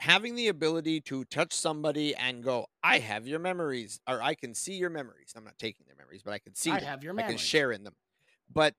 [0.00, 4.54] having the ability to touch somebody and go, I have your memories, or I can
[4.54, 5.34] see your memories.
[5.36, 6.90] I'm not taking their memories, but I can see I them.
[6.90, 7.18] have your memories.
[7.18, 7.96] I can share in them.
[8.50, 8.74] But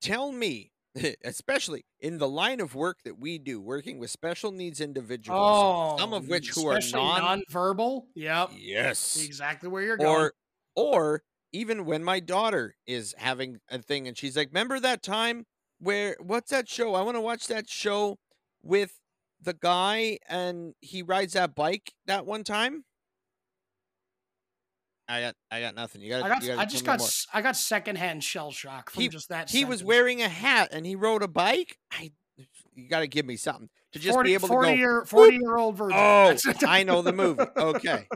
[0.00, 0.72] tell me,
[1.24, 5.98] especially in the line of work that we do, working with special needs individuals, Oh,
[5.98, 8.08] some of which who are non non-verbal.
[8.14, 8.50] Yep.
[8.52, 10.08] yes, Exactly where you're going.
[10.08, 10.34] or
[10.76, 15.46] or even when my daughter is having a thing and she's like, "Remember that time
[15.78, 16.94] where what's that show?
[16.94, 18.18] I want to watch that show
[18.62, 19.00] with
[19.40, 22.84] the guy and he rides that bike that one time."
[25.08, 26.00] I got I got nothing.
[26.00, 26.58] You got I got.
[26.58, 27.00] I just got.
[27.00, 29.50] s- I got secondhand shell shock from He- just that.
[29.50, 31.78] he was wearing a hat and he rode a bike.
[31.92, 32.12] I
[32.74, 34.78] you got to give me something to just 40, be able 40 to go.
[34.78, 35.96] year 40 year old virgin.
[36.00, 36.34] Oh,
[36.66, 37.44] I know the movie.
[37.56, 38.08] Okay,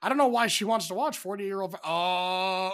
[0.00, 1.76] I don't know why she wants to watch 40 year old.
[1.84, 2.72] Oh,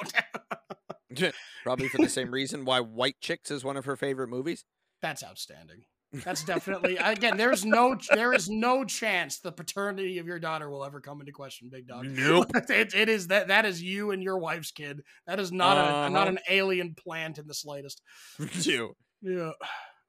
[1.62, 4.64] probably for the same reason why White Chicks is one of her favorite movies.
[5.02, 5.84] that's outstanding.
[6.24, 7.36] That's definitely again.
[7.36, 7.96] There's no.
[8.12, 11.88] There is no chance the paternity of your daughter will ever come into question, big
[11.88, 12.06] dog.
[12.06, 12.50] Nope.
[12.68, 13.48] it, it is that.
[13.48, 15.02] That is you and your wife's kid.
[15.26, 16.36] That is not a not Uh-huh.
[16.36, 18.02] an alien plant in the slightest.
[18.62, 18.94] Too.
[19.22, 19.52] Yeah.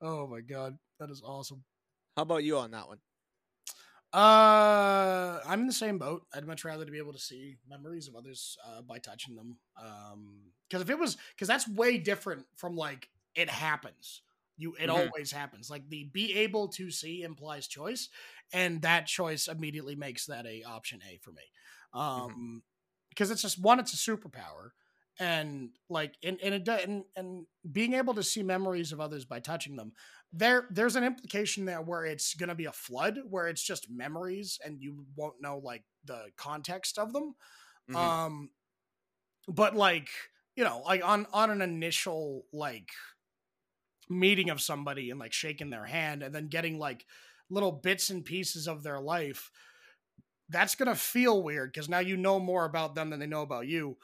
[0.01, 1.63] Oh my god, that is awesome.
[2.15, 2.97] How about you on that one?
[4.13, 6.25] Uh, I'm in the same boat.
[6.33, 9.57] I'd much rather to be able to see memories of others uh, by touching them.
[9.81, 10.37] Um,
[10.69, 14.21] because if it was, because that's way different from like it happens.
[14.57, 15.09] You, it Mhm.
[15.09, 15.69] always happens.
[15.69, 18.09] Like the be able to see implies choice,
[18.53, 21.43] and that choice immediately makes that a option A for me.
[21.93, 22.63] Um,
[23.09, 24.69] because it's just one, it's a superpower,
[25.19, 29.25] and like, and and it do- and and being able to see memories of others
[29.25, 29.93] by touching them
[30.33, 33.89] there there's an implication there where it's going to be a flood where it's just
[33.89, 37.35] memories and you won't know like the context of them
[37.87, 38.15] Mhm.
[38.15, 38.51] um
[39.47, 40.09] but like
[40.55, 42.89] you know like on on an initial like
[44.09, 47.05] meeting of somebody and like shaking their hand and then getting like
[47.49, 49.51] little bits and pieces of their life
[50.49, 53.41] that's going to feel weird because now you know more about them than they know
[53.41, 53.97] about you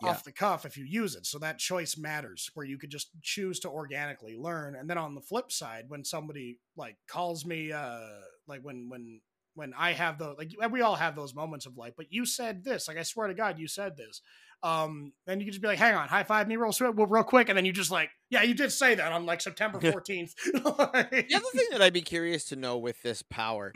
[0.00, 0.10] Yeah.
[0.10, 1.26] off the cuff if you use it.
[1.26, 4.76] So that choice matters where you could just choose to organically learn.
[4.76, 8.00] And then on the flip side when somebody like calls me uh
[8.46, 9.20] like when when
[9.54, 12.64] when i have the like we all have those moments of like but you said
[12.64, 14.20] this like i swear to god you said this
[14.64, 17.48] um then you can just be like hang on high five me real, real quick
[17.48, 21.34] and then you just like yeah you did say that on like september 14th The
[21.36, 23.72] other thing that I'd be curious to know with this power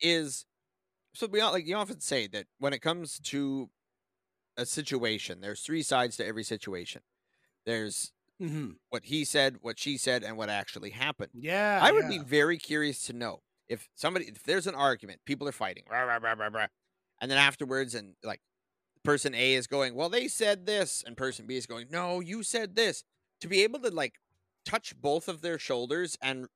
[0.00, 0.46] is
[1.14, 3.68] so we all like you often say that when it comes to
[4.56, 7.02] a situation, there's three sides to every situation.
[7.64, 8.76] There's Mhm.
[8.90, 11.30] what he said, what she said, and what actually happened.
[11.34, 11.80] Yeah.
[11.82, 12.18] I would yeah.
[12.18, 16.02] be very curious to know if somebody, if there's an argument, people are fighting, rah,
[16.02, 16.66] rah, rah,
[17.20, 18.40] and then afterwards, and like
[19.04, 22.42] person A is going, well, they said this, and person B is going, no, you
[22.42, 23.04] said this.
[23.40, 24.14] To be able to like
[24.64, 26.46] touch both of their shoulders and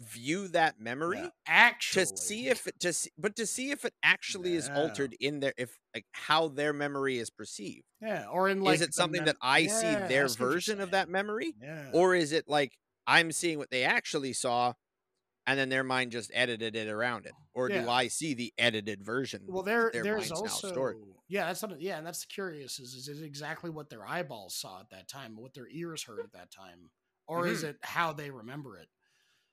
[0.00, 1.28] view that memory Yeah.
[1.46, 5.16] Actually, to see if it to see, but to see if it actually is altered
[5.20, 7.84] in their if like how their memory is perceived.
[8.00, 10.80] yeah, or in like is it something that I see Yeah, their see you're version
[10.80, 11.54] of that memory?
[11.60, 11.86] Yeah.
[11.92, 12.72] or is it like
[13.06, 14.74] I'm seeing what they actually saw,
[15.46, 19.02] and then their mind just edited it around it, or do I see the edited
[19.04, 19.42] version?
[19.46, 21.80] Well, there, there's also yeah, that's something.
[21.80, 25.08] Yeah, and that's the curious is is it exactly what their eyeballs saw at that
[25.08, 26.90] time, what their ears heard at that time,
[27.26, 27.70] or is Mm-hmm.
[27.70, 28.88] it how they remember it?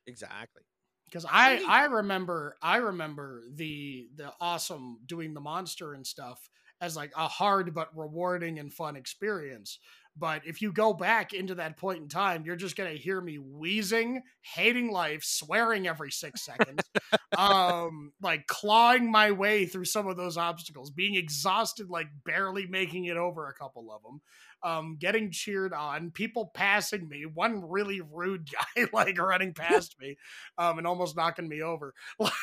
[0.05, 0.63] exactly.
[1.05, 6.49] Because I mean- I remember I remember the the awesome doing the monster and stuff
[6.81, 9.79] as like a hard but rewarding and fun experience.
[10.15, 13.37] But if you go back into that point in time, you're just gonna hear me
[13.37, 16.83] wheezing, hating life, swearing every six seconds,
[17.37, 23.05] um, like clawing my way through some of those obstacles, being exhausted, like barely making
[23.05, 24.21] it over a couple of them,
[24.61, 30.15] um, getting cheered on, people passing me, one really rude guy like running past me,
[30.57, 31.93] um, and almost knocking me over.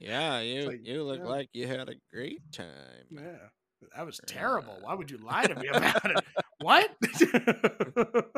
[0.00, 1.26] Yeah, you like, you look yeah.
[1.26, 3.04] like you had a great time.
[3.10, 3.48] yeah,
[3.96, 4.78] that was terrible.
[4.82, 6.24] Why would you lie to me about it?
[6.60, 6.90] What?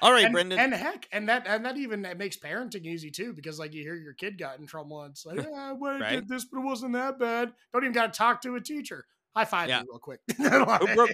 [0.00, 0.58] All right, and, Brendan.
[0.58, 3.82] and heck, and that and that even that makes parenting easy too, because like you
[3.82, 6.10] hear your kid got in trouble, and it's like, yeah, I Right.
[6.10, 7.52] did this, but it wasn't that bad.
[7.72, 9.04] Don't even got to talk to a teacher.
[9.36, 9.82] High five Yeah.
[9.88, 10.20] real quick.
[10.38, 10.48] Who
[10.94, 11.10] broke-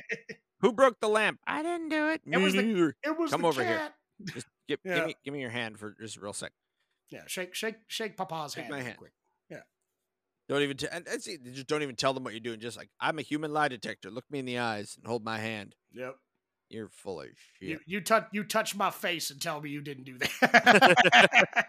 [0.61, 1.41] Who broke the lamp?
[1.47, 2.21] I didn't do it.
[2.27, 3.91] It was the- it was Come over here.
[4.33, 4.95] Just give, Yeah.
[4.99, 6.53] give me give me your hand for just a real sec.
[7.11, 8.71] Yeah, shake, shake, shake Papa's Shake hand.
[8.71, 8.99] my real hand.
[8.99, 9.13] Quick.
[10.49, 12.61] Don't even t- and, and see, just don't even tell them what you're doing.
[12.61, 14.11] Just like I'm a human lie detector.
[14.11, 15.75] Look me in the eyes and hold my hand.
[15.93, 16.17] Yep.
[16.71, 17.29] You're full of
[17.59, 17.69] shit.
[17.69, 21.67] You you touch you touch my face and tell me you didn't do that.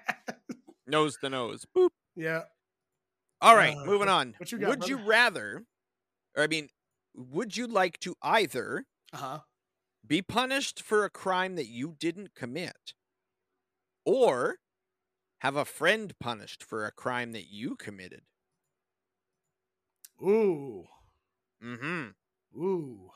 [0.88, 1.66] nose to nose.
[1.76, 1.90] Boop.
[2.16, 2.42] yeah.
[3.42, 4.34] All right, Uh, moving on.
[4.38, 5.66] what you got, would you rather,
[6.36, 6.70] or I mean,
[7.14, 9.40] would you like to either Uh huh.
[10.08, 12.94] be punished for a crime that you didn't commit,
[14.06, 14.58] or
[15.40, 18.22] have a friend punished for a crime that you committed?
[20.22, 20.86] Ooh.
[21.64, 22.12] Mm-hmm.
[22.62, 23.12] Ooh.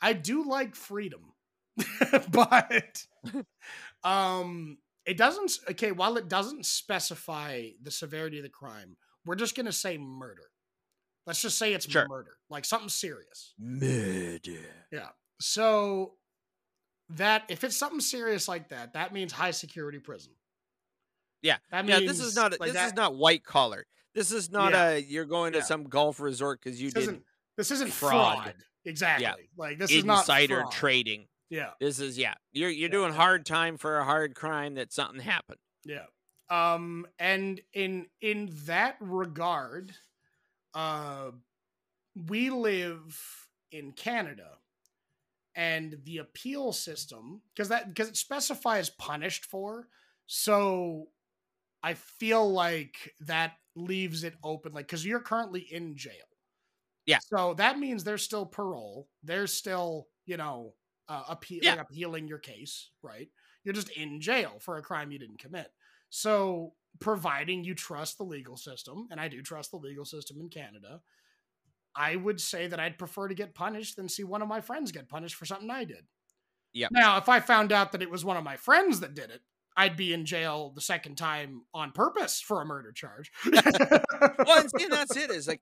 [0.00, 1.32] I do like freedom.
[2.30, 3.04] but
[4.04, 9.54] um it doesn't okay, while it doesn't specify the severity of the crime, we're just
[9.56, 10.50] going to say murder.
[11.26, 12.08] Let's just say it's Sure.
[12.08, 13.54] murder, like something serious.
[13.58, 14.86] Murder.
[14.90, 15.08] Yeah.
[15.40, 16.14] So
[17.10, 20.32] that if it's something serious like that, that means high security prison.
[21.42, 21.58] Yeah.
[21.70, 23.86] That Yeah, means this is not like this is not white collar.
[24.16, 24.88] This is not Yeah.
[24.88, 25.64] a you're going to Yeah.
[25.64, 27.24] some golf resort because you this did isn't
[27.56, 28.42] this isn't fraud.
[28.42, 28.54] fraud.
[28.84, 29.48] Exactly.
[29.56, 31.28] Like this is not insider trading.
[31.50, 31.74] Yeah.
[31.78, 32.34] This is yeah.
[32.52, 32.92] You're you're Yeah.
[32.92, 35.60] doing hard time for a hard crime that something happened.
[35.84, 36.06] Yeah.
[36.48, 39.94] Um and in in that regard,
[40.74, 41.30] uh
[42.14, 43.20] we live
[43.70, 44.58] in Canada
[45.54, 49.88] and the appeal system because that because it specifies punished for
[50.26, 51.08] so
[51.86, 56.28] I feel like that leaves it open like cuz you're currently in jail.
[57.06, 57.18] Yeah.
[57.20, 59.08] So that means there's still parole.
[59.22, 60.74] There's still, you know,
[61.08, 61.74] uh, appeal, Yeah.
[61.80, 63.30] appealing your case, right?
[63.62, 65.72] You're just in jail for a crime you didn't commit.
[66.10, 70.48] So, providing you trust the legal system, and I do trust the legal system in
[70.48, 71.02] Canada,
[71.94, 74.92] I would say that I'd prefer to get punished than see one of my friends
[74.92, 76.06] get punished for something I did.
[76.72, 76.88] Yeah.
[76.90, 79.42] Now, if I found out that it was one of my friends that did it,
[79.76, 83.30] I'd be in jail the second time on purpose for a murder charge.
[83.44, 85.30] well, and, and that's it.
[85.30, 85.60] Is like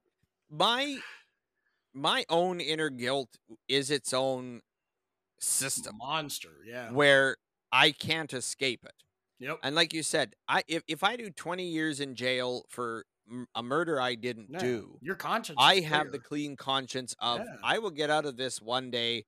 [0.50, 0.98] my
[1.92, 3.30] my own inner guilt
[3.68, 4.60] is its own
[5.40, 6.90] system monster, yeah.
[6.90, 7.36] where
[7.72, 8.94] I can't escape it.
[9.40, 9.58] Yep.
[9.62, 13.04] And like you said, I if, if I do 20 years in jail for
[13.54, 15.56] a murder I didn't Yeah, do, Your conscience.
[15.60, 17.56] I is have the clean conscience of Yeah.
[17.62, 19.24] I will get out of this one day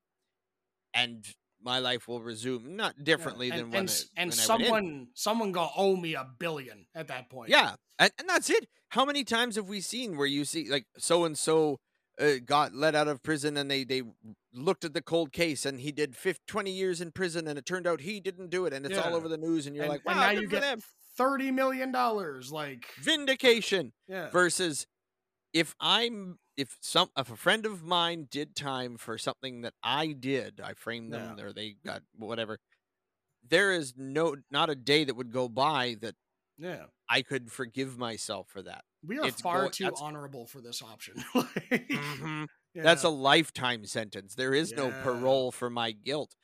[0.95, 1.25] and
[1.63, 5.09] my life will resume not differently Yeah, than and, when and, it- and when someone
[5.15, 7.51] someone gonna owe me a billion at that point.
[7.51, 8.69] Yeah, and, and that's it.
[8.91, 11.79] How many times have we seen where you see like so and so
[12.21, 14.03] uh, got let out of prison and they they
[14.55, 17.67] looked at the cold case and he did 50, 20 years in prison and it
[17.67, 19.93] turned out he didn't do it and it's all over the news and you're and,
[19.93, 20.81] like, wow, now you get them.
[21.19, 22.51] thirty million dollars.
[22.53, 24.87] Like, vindication yeah, versus
[25.53, 30.13] if I'm if some if a friend of mine did time for something that I
[30.13, 32.59] did, I framed them or they got whatever.
[33.49, 36.15] There is no not a day that would go by that
[36.59, 36.87] yeah.
[37.09, 38.83] I could forgive myself for that.
[39.07, 41.15] We are It's far go- too honorable for this option.
[41.35, 42.47] Like, Mhm.
[42.75, 44.35] That's a lifetime sentence.
[44.35, 46.35] There is no parole for my guilt.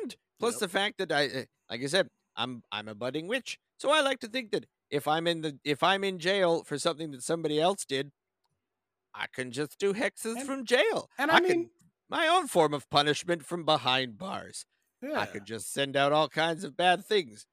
[0.00, 0.60] And plus Yep.
[0.60, 3.58] the fact that I uh, like I said, I'm I'm a budding witch.
[3.78, 6.78] So I like to think that if I'm in the if I'm in jail for
[6.78, 8.10] something that somebody else did,
[9.14, 11.08] I can just do hexes And- from jail.
[11.18, 11.70] and I, can mean,
[12.08, 14.66] my own form of punishment from behind bars.
[15.02, 15.18] yeah.
[15.20, 17.46] I could just send out all kinds of bad things.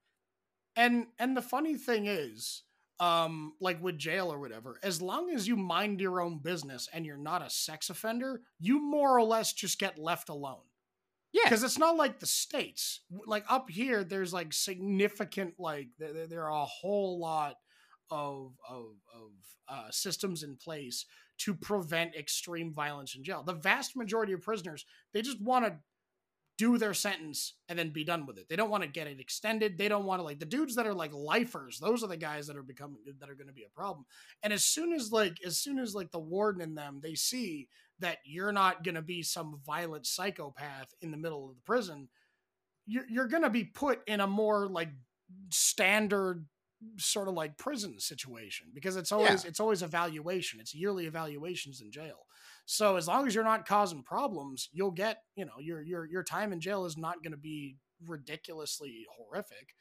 [0.76, 2.62] and and the funny thing is
[3.00, 7.06] um like with jail or whatever as long as you mind your own business and
[7.06, 10.66] you're not a sex offender you more or less just get left alone
[11.32, 11.42] Yeah.
[11.44, 16.26] because it's not like the states like up here there's like significant like there, there-
[16.26, 17.54] there are a whole lot
[18.10, 19.30] of of of
[19.68, 21.04] uh, systems in place
[21.38, 25.76] to prevent extreme violence in jail the vast majority of prisoners they just want to
[26.58, 28.48] do their sentence and then be done with it.
[28.48, 29.78] They don't want to get it extended.
[29.78, 31.78] They don't want to like the dudes that are like lifers.
[31.78, 34.04] Those are the guys that are becoming that are going to be a problem.
[34.42, 37.68] And as soon as like as soon as like the warden and them they see
[38.00, 42.08] that you're not going to be some violent psychopath in the middle of the prison,
[42.86, 44.90] you're you're going to be put in a more like
[45.50, 46.44] standard
[46.96, 50.60] sort of like prison situation because it's always it's always evaluation.
[50.60, 52.26] It's yearly evaluations in jail.
[52.66, 56.22] So as long as you're not causing problems, you'll get, you know, your your your
[56.22, 57.76] time in jail is not going to be
[58.06, 59.74] ridiculously horrific.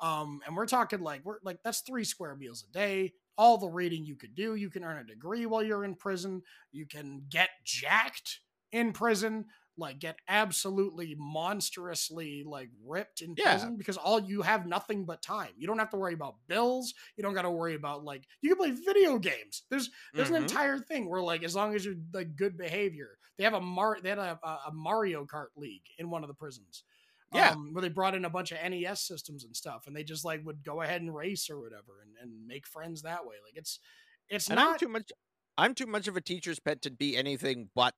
[0.00, 3.14] Um, and we're talking like we're like that's three square meals a day.
[3.36, 6.42] All the reading you could do, you can earn a degree while you're in prison.
[6.72, 8.40] You can get jacked
[8.72, 9.46] in prison,
[9.78, 13.70] like get absolutely monstrously like ripped in Yeah.
[13.70, 15.52] prison because all you have nothing but time.
[15.56, 16.94] You don't have to worry about bills.
[17.16, 19.62] You don't got to worry about like you can play video games.
[19.70, 20.36] There's there's an Mhm.
[20.36, 23.98] entire thing where like as long as you're like good behavior, they have a Mar
[24.02, 26.84] they had a, a Mario Kart league in one of the prisons.
[27.30, 27.54] Yeah.
[27.54, 30.24] um, where they brought in a bunch of NES systems and stuff, and they just
[30.24, 33.36] like would go ahead and race or whatever, and, and make friends that way.
[33.44, 33.80] Like it's
[34.28, 35.10] it's And I'm too much
[35.56, 37.94] I'm too much of a teacher's pet to be anything but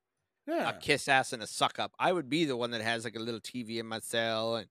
[0.47, 0.69] yeah.
[0.69, 1.91] a kiss ass and a suck up.
[1.99, 4.67] I would be the one that has like a little TV in my cell and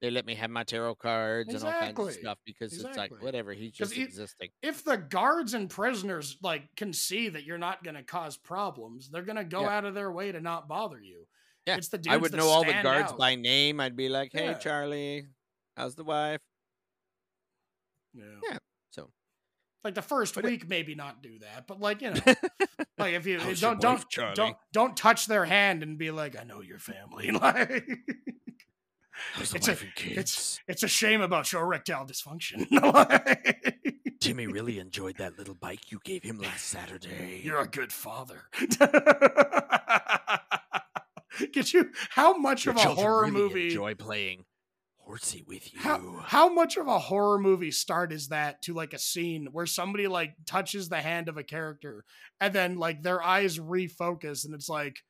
[0.00, 3.12] they let me have my tarot cards and all kinds of stuff because it's like
[3.22, 4.48] whatever, he's just it- existing.
[4.62, 9.10] if the guards and prisoners like can see that you're not going to cause problems,
[9.10, 9.76] they're going to go Yeah.
[9.76, 11.26] out of their way to not bother you.
[11.66, 13.18] Yeah, it's the dudes I would know all the guards out.
[13.18, 13.78] by name.
[13.80, 14.54] I'd be like, "Hey, Yeah.
[14.54, 15.26] Charlie,
[15.76, 16.40] how's the wife?"
[18.14, 18.24] Yeah.
[18.50, 18.58] Yeah.
[19.84, 22.20] Like the first But it- week, maybe not do that, but like you know,
[22.98, 26.44] like if you don't don't wife, don't don't touch their hand and be like, I
[26.44, 27.30] know your family.
[29.40, 29.76] Like It's a-
[30.18, 32.66] it's it's a shame about your erectile dysfunction.
[34.20, 37.42] Timmy really enjoyed that little bike you gave him last Saturday.
[37.44, 38.44] You're a good father.
[41.52, 44.44] Get you how much Your of a horror really movie enjoy playing
[45.10, 45.80] horsey with you.
[45.80, 49.66] how, how much of a horror movie start is that to like a scene where
[49.66, 52.04] somebody like touches the hand of a character
[52.40, 55.00] and then like their eyes refocus and it's like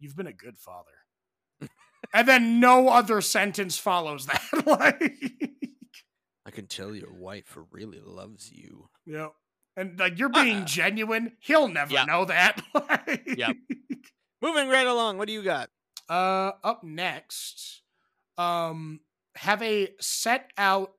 [0.00, 0.90] you've been a good father
[2.12, 5.22] and then no other sentence follows that like
[6.44, 8.88] I can tell your wife really loves you.
[9.06, 9.28] yeah
[9.76, 12.04] and like you're being Uh, genuine he'll never yeah.
[12.04, 12.60] know that
[13.26, 13.56] Yep.
[14.42, 15.70] Moving right along, what do you got?
[16.10, 17.82] Uh, up next,
[18.36, 19.00] um,
[19.36, 20.92] have a set out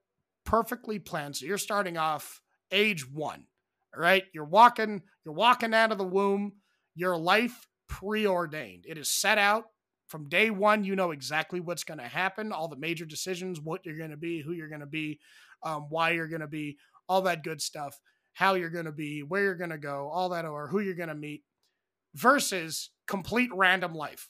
[0.46, 1.36] perfectly planned.
[1.36, 3.46] So you're starting off age one,
[3.96, 4.24] right?
[4.34, 6.54] You're walking, you're walking out of the womb.
[6.96, 8.86] Your life preordained.
[8.88, 9.66] It is set out
[10.08, 10.84] from day one.
[10.84, 14.18] You know exactly what's going to happen, all the major decisions, what you're going to
[14.18, 15.20] be, who you're going to be,
[15.64, 16.78] um, why you're going to be,
[17.08, 18.00] all that good stuff,
[18.34, 20.96] how you're going to be, where you're going to go, all that, or who you're
[20.96, 21.44] going to meet,
[22.16, 24.30] versus complete random life.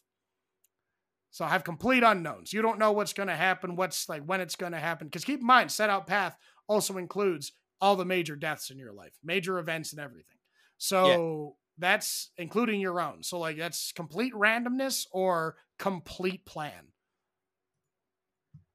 [1.37, 2.51] So I have complete unknowns.
[2.51, 5.05] You don't know what's going to happen, what's like when it's going to happen.
[5.05, 6.35] Because keep in mind, set out path
[6.67, 10.39] also includes all the major deaths in your life, major events and everything.
[10.79, 13.21] So that's including your own.
[13.21, 16.91] So like that's complete randomness or complete plan.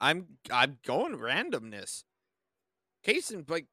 [0.01, 2.05] I'm I'm going randomness.
[3.03, 3.67] Case in like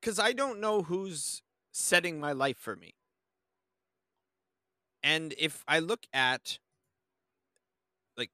[0.00, 2.96] because I don't know who's setting my life for me.
[5.04, 6.58] And if I look at
[8.16, 8.30] like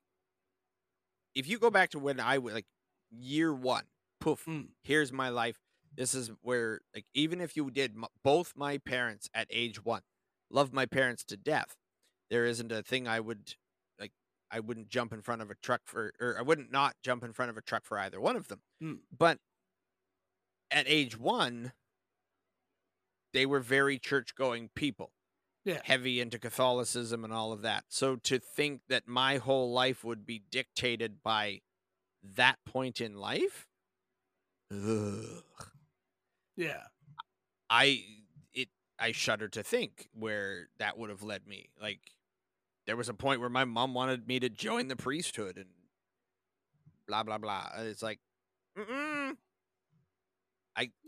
[1.34, 2.66] if you go back to when I was like
[3.10, 3.84] year one,
[4.20, 4.68] poof, Mm.
[4.82, 5.58] here's my life.
[5.94, 10.02] This is where like even if you did m- both my parents at age 1,
[10.50, 11.76] love my parents to death.
[12.30, 13.54] There isn't a thing I would
[13.98, 14.12] like
[14.50, 17.32] I wouldn't jump in front of a truck for or I wouldn't not jump in
[17.32, 18.62] front of a truck for either one of them.
[18.82, 19.00] Mm.
[19.16, 19.38] But
[20.70, 21.72] at age 1
[23.32, 25.12] they were very church going people
[25.64, 25.78] Yeah.
[25.84, 27.84] heavy into Catholicism and all of that.
[27.88, 31.60] So to think that my whole life would be dictated by
[32.36, 33.66] that point in life,
[34.72, 35.44] ugh.
[36.56, 36.82] Yeah.
[37.70, 38.04] I
[38.52, 41.68] it I shudder to think where that would have led me.
[41.80, 42.00] Like
[42.86, 45.66] there was a point where my mom wanted me to join the priesthood and
[47.06, 47.68] blah blah blah.
[47.78, 48.18] Uh, it's like,
[48.76, 49.36] mm-mm.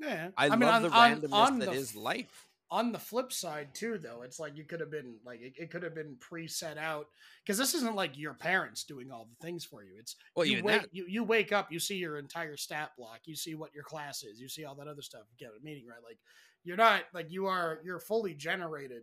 [0.01, 0.29] Yeah.
[0.37, 2.49] I, mean, love on- the randomness on that the is life.
[2.71, 5.71] On the flip side too though it's like you could have been like it, it
[5.71, 7.07] could have been pre-set out
[7.45, 9.93] because this isn't like your parents doing all the things for you.
[9.99, 13.37] It's Well, you wake you, you wake up you see your entire stat block you
[13.37, 15.87] see what your class is you see all that other stuff you get a meeting
[15.87, 16.03] right?
[16.03, 16.19] Like
[16.65, 19.03] you're not like you are you're fully generated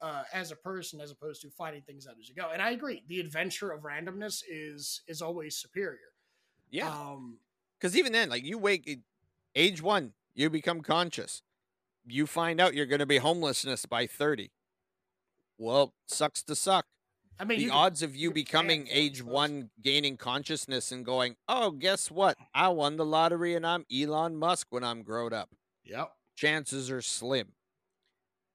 [0.00, 2.50] uh, as a person as opposed to finding things out as you go.
[2.52, 6.12] And i agree the adventure of randomness is is always superior.
[6.70, 6.88] Yeah.
[6.88, 7.38] um
[7.78, 9.00] Because even then, like you wake
[9.54, 11.42] age one, you become conscious.
[12.10, 14.50] You find out you're going to be homelessness by thirty.
[15.58, 16.86] Well, sucks to suck.
[17.38, 21.04] i mean the odds of you becoming for it, I age one, gaining consciousness, and
[21.04, 22.36] going, "Oh, guess what?
[22.54, 25.50] I won the lottery, and I'm Elon Musk when I'm grown up."
[25.84, 27.48] yep Chances are slim,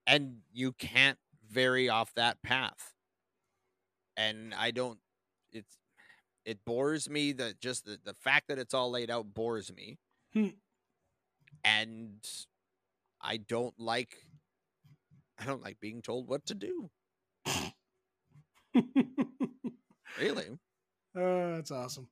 [0.08, 1.18] and you can't
[1.50, 2.94] vary off that path.
[4.16, 5.00] And I don't.
[5.52, 5.78] It's
[6.46, 9.98] it bores me that just the, the fact that it's all laid out bores me,
[10.34, 10.50] Hmm.
[11.64, 12.26] and
[13.24, 14.18] I don't like.
[15.38, 16.90] I don't like being told what to do.
[20.18, 20.58] Really.
[21.16, 22.10] Uh, that's awesome.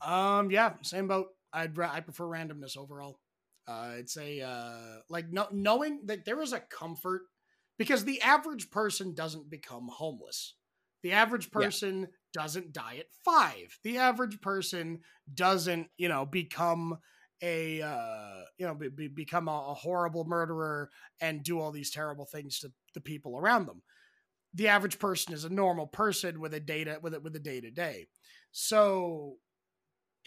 [0.00, 1.28] Um, yeah, same boat.
[1.52, 3.20] I'd I prefer randomness overall.
[3.66, 7.22] Uh, it's a uh, like no, knowing that there is a comfort
[7.78, 10.56] because the average person doesn't become homeless.
[11.02, 11.70] The average Yeah.
[11.70, 13.78] person doesn't die at five.
[13.84, 15.00] The average person
[15.32, 16.98] doesn't, you know, become
[17.42, 21.90] a uh, you know be, be, become a, a horrible murderer and do all these
[21.90, 23.82] terrible things to the people around them
[24.54, 27.60] the average person is a normal person with a data with it with a day
[27.60, 28.06] to day.
[28.52, 29.36] So,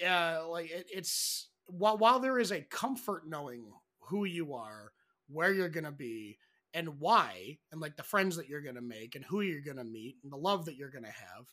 [0.06, 4.92] uh, like it, it's while while there is a comfort knowing who you are,
[5.30, 6.38] where you're gonna be,
[6.74, 10.18] and why, and like the friends that you're gonna make, and who you're gonna meet,
[10.24, 11.46] and the love that you're gonna have,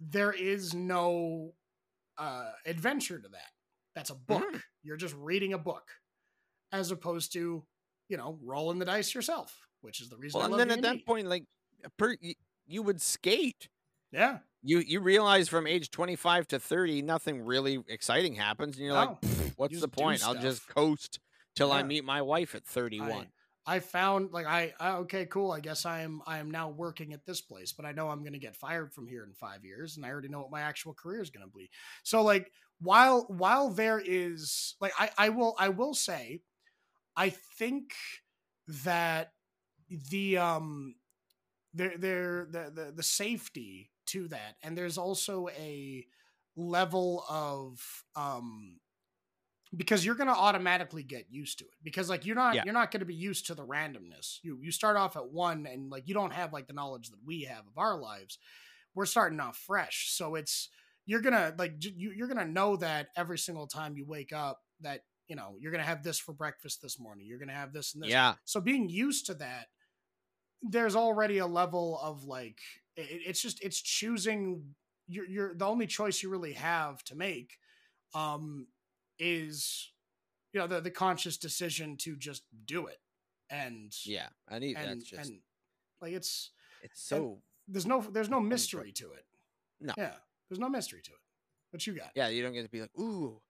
[0.00, 1.52] there is no
[2.16, 3.50] uh, adventure to that.
[3.94, 4.42] That's a book.
[4.52, 4.60] Mm.
[4.82, 5.84] You're just reading a book,
[6.72, 7.64] as opposed to
[8.08, 10.40] you know rolling the dice yourself, which is the reason.
[10.40, 11.04] Well, I and then at that D&D.
[11.04, 11.44] point, like,
[11.98, 12.34] per, you,
[12.66, 13.68] you would skate.
[14.10, 14.38] yeah.
[14.64, 18.94] You you realize from age twenty five to thirty, nothing really exciting happens, and you're
[18.94, 19.28] like, No.
[19.28, 20.24] "Pfft, what's the point?
[20.24, 21.18] I'll just coast
[21.56, 23.26] till I meet my wife at thirty one.
[23.66, 27.12] I found like I, I okay cool I guess I am I am now working
[27.12, 29.64] at this place but I know I'm going to get fired from here in 5
[29.64, 31.70] years and I already know what my actual career is going to be.
[32.02, 32.50] So like
[32.82, 36.42] while while there is like I I will I will say
[37.16, 37.94] I think
[38.68, 39.32] that
[39.90, 40.96] the um
[41.74, 46.06] there there the, the the safety to that and there's also a
[46.56, 48.80] level of um
[49.74, 52.62] because you're going to automatically get used to it because like you're not Yeah.
[52.64, 55.66] you're not going to be used to the randomness you you start off at one
[55.66, 58.38] and like you don't have like the knowledge that we have of our lives
[58.94, 60.68] we're starting off fresh so it's
[61.06, 65.00] you're gonna like you, you're gonna know that every single time you wake up that
[65.28, 68.02] you know you're gonna have this for breakfast this morning you're gonna have this and
[68.02, 69.66] this Yeah, so being used to that
[70.62, 72.58] there's already a level of like
[72.96, 74.74] it, it's just it's choosing
[75.08, 77.58] you're, you're the only choice you really have to make
[78.14, 78.66] um
[79.18, 79.90] is
[80.52, 82.98] you know the the conscious decision to just do it
[83.50, 84.28] and yeah.
[84.48, 85.40] I need and that's just and
[86.00, 86.50] like it's
[86.82, 89.24] it's so there's no there's no mystery to it
[89.80, 89.94] No.
[89.96, 90.14] yeah
[90.52, 91.18] there's no mystery to it
[91.70, 92.28] what you got yeah.
[92.28, 93.40] You don't get to be like, ooh,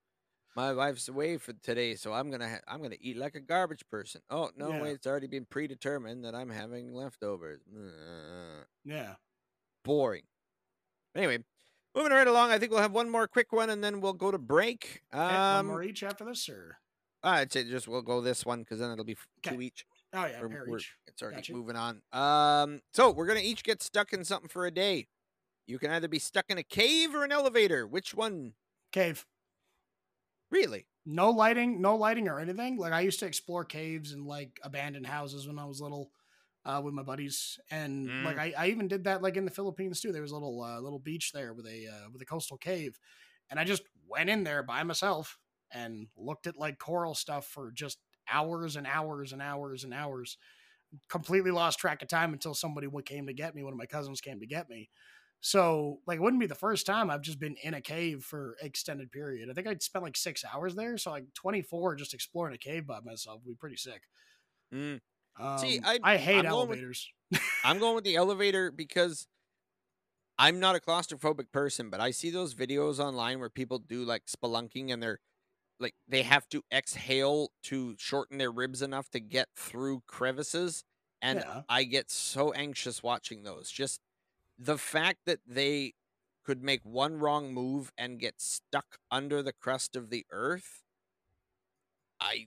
[0.54, 3.82] my wife's away for today, so I'm gonna ha- I'm gonna eat like a garbage
[3.90, 4.20] person.
[4.30, 4.82] Oh no, Yeah.
[4.82, 7.60] wait, it's already been predetermined that I'm having leftovers.
[7.74, 9.14] Uh, yeah
[9.84, 10.22] boring.
[11.16, 11.38] Anyway,
[11.96, 14.30] moving right along, I think we'll have one more quick one, and then we'll go
[14.30, 15.02] to break.
[15.12, 16.76] Okay, one Um, more each after this sir.
[17.24, 19.84] I'd say just we'll go this one because then it'll be f- two each.
[20.12, 21.52] oh yeah We're- we're- each it's already Gotcha.
[21.54, 22.02] moving on.
[22.12, 25.08] Um, so we're gonna each get stuck in something for a day.
[25.66, 27.86] You can either be stuck in a cave or an elevator.
[27.86, 28.54] Which one?
[28.92, 29.26] cave
[30.50, 30.86] Really?
[31.04, 35.06] no lighting no lighting or anything like i used to explore caves and like abandoned
[35.06, 36.12] houses when i was little
[36.64, 38.22] uh, with my buddies and Mm.
[38.22, 40.62] like I, I even did that like in the philippines too there was a little
[40.62, 43.00] uh, little beach there with a uh, with a coastal cave
[43.50, 45.40] and i just went in there by myself
[45.72, 47.98] and looked at like coral stuff for just
[48.28, 50.38] hours and hours and hours and hours
[51.08, 54.20] completely lost track of time until somebody came to get me one of my cousins
[54.20, 54.90] came to get me
[55.44, 58.56] so like it wouldn't be the first time I've just been in a cave for
[58.62, 59.50] extended period.
[59.50, 60.96] I think I'd spent like six hours there.
[60.96, 64.02] So like 24 just exploring a cave by myself would be pretty sick.
[64.72, 65.00] Mm.
[65.38, 67.08] Um, See, I, I- hate I'm going with- elevators.
[67.64, 69.26] I'm going with the elevator because
[70.38, 74.22] I'm not a claustrophobic person, but I see those videos online where people do like
[74.26, 75.18] spelunking and they're
[75.80, 80.84] like they have to exhale to shorten their ribs enough to get through crevices
[81.20, 81.62] and Yeah.
[81.68, 83.70] I get so anxious watching those.
[83.70, 84.00] Just
[84.64, 85.94] the fact that they
[86.44, 90.82] could make one wrong move and get stuck under the crust of the earth.
[92.20, 92.46] I,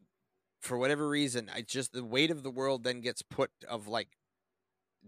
[0.62, 4.10] for whatever reason, I just the weight of the world then gets put of like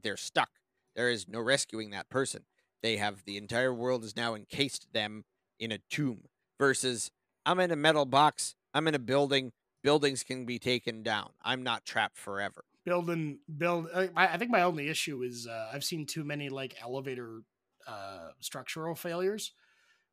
[0.01, 0.49] they're stuck.
[0.95, 2.43] There is no rescuing that person.
[2.81, 5.23] They have the entire world is now encased them
[5.59, 6.23] in a tomb
[6.59, 7.11] versus
[7.45, 11.31] I'm in a metal box, I'm in a building, buildings can be taken down.
[11.41, 12.65] I'm not trapped forever.
[12.87, 16.81] Building build I, I think my only issue is uh, i've seen too many like
[16.81, 17.41] elevator
[17.87, 19.53] uh structural failures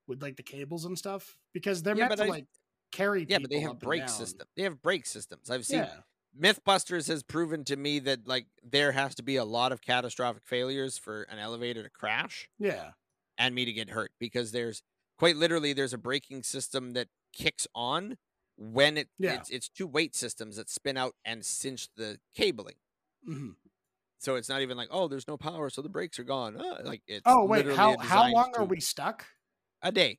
[0.08, 2.46] with like the cables and stuff because they're Yeah, meant to I- like
[2.92, 4.48] carry Yeah, but they have brake system.
[4.56, 5.50] They have brake systems.
[5.50, 6.02] I've seen yeah
[6.38, 10.46] Mythbusters has proven to me that like there has to be a lot of catastrophic
[10.46, 12.92] failures for an elevator to crash yeah
[13.38, 14.82] and me to get hurt because there's
[15.18, 18.16] quite literally there's a braking system that kicks on
[18.56, 19.34] when it Yeah.
[19.34, 22.76] it's, it's two weight systems that spin out and cinch the cabling.
[23.24, 23.50] hmm
[24.18, 26.56] So it's not even like oh there's no power so the brakes are gone.
[26.56, 29.26] Uh, like it's oh wait how how long are we stuck
[29.82, 30.18] a day?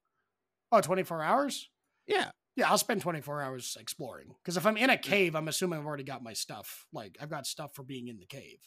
[0.71, 1.69] oh 24 hours
[2.07, 5.79] Yeah, yeah i'll spend 24 hours exploring because if i'm in a cave i'm assuming
[5.79, 8.57] i've already got my stuff like i've got stuff for being in the cave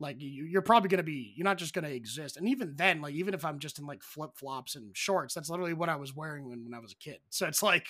[0.00, 2.74] like you, you're probably going to be you're not just going to exist and even
[2.76, 5.96] then like even if i'm just in like flip-flops and shorts that's literally what i
[5.96, 7.86] was wearing when, when i was a kid so it's like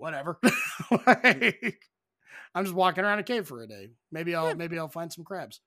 [0.00, 0.38] whatever
[1.06, 1.78] like,
[2.54, 4.54] i'm just walking around a cave for a day maybe i'll Yeah.
[4.54, 5.60] maybe i'll find some crabs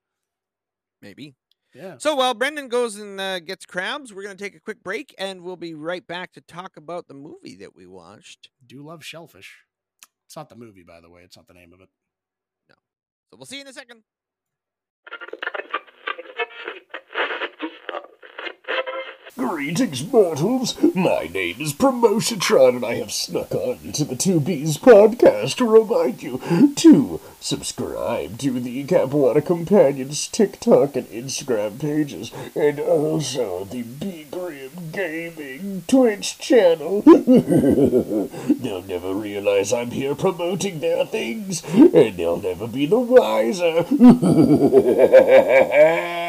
[1.01, 1.35] maybe.
[1.73, 5.13] yeah So while Brendan goes and uh, gets crabs, we're gonna take a quick break
[5.17, 8.49] and we'll be right back to talk about the movie that we watched.
[8.65, 9.63] do love shellfish
[10.25, 11.89] it's not the movie by the way it's not the name of it
[12.69, 12.75] No.
[13.29, 14.03] So we'll see you in a second.
[19.35, 20.75] Greetings, mortals.
[20.93, 25.65] My name is Promotiontron, and I have snuck on to the Two B's podcast to
[25.67, 26.39] remind you
[26.75, 34.69] to subscribe to the Capuana Companions TikTok and Instagram pages, and also the B Grim
[34.91, 37.01] Gaming Twitch channel.
[37.01, 43.83] they'll never realize I'm here promoting their things, and they'll never be the wiser.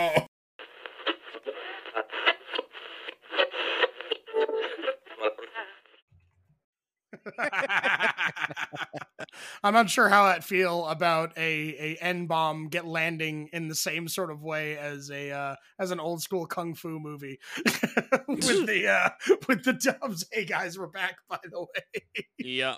[9.65, 13.75] I'm not sure how I'd feel about a a N bomb get landing in the
[13.75, 17.41] same sort of way as a uh, as an old school kung fu movie
[18.29, 19.09] with the uh,
[19.49, 20.27] with the dubs.
[20.31, 21.17] Hey guys, we're back.
[21.29, 22.77] By the way, Yeah.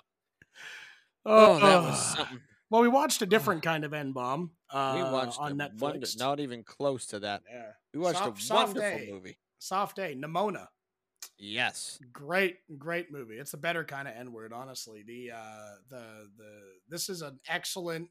[1.25, 2.39] Oh, that was Uh, something.
[2.69, 2.81] well.
[2.81, 4.51] We watched a different kind of N bomb.
[4.71, 5.81] Uh, We watched on Netflix.
[5.81, 7.41] wonder, not even close to that.
[7.51, 9.09] yeah, We watched Soft- a wonderful day.
[9.11, 9.37] movie.
[9.59, 10.15] soft day.
[10.15, 10.67] Nimona.
[11.39, 11.99] Yes.
[12.11, 13.35] great great movie.
[13.35, 15.03] It's a better kind of n word honestly.
[15.05, 16.51] The uh the the
[16.89, 18.09] this is an excellent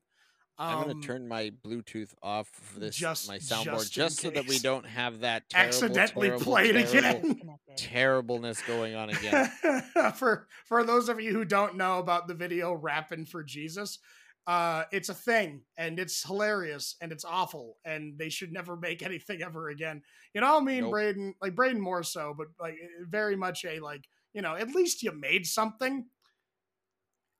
[0.59, 4.31] um, I'm gonna turn my Bluetooth off for this just- my soundboard just just, so
[4.31, 7.59] that we don't have that terrible, accidentally terrible, play terrible, again.
[7.77, 9.53] Terribleness going on again.
[10.15, 13.99] for for those of you who don't know about the video rapping for jesus
[14.47, 19.03] uh it's a thing and it's hilarious and it's awful and they should never make
[19.05, 20.03] anything ever again
[20.35, 20.91] you know i mean Nope.
[20.93, 24.69] braden like braden more so but like eh, very much a like you know at
[24.75, 26.07] least you made something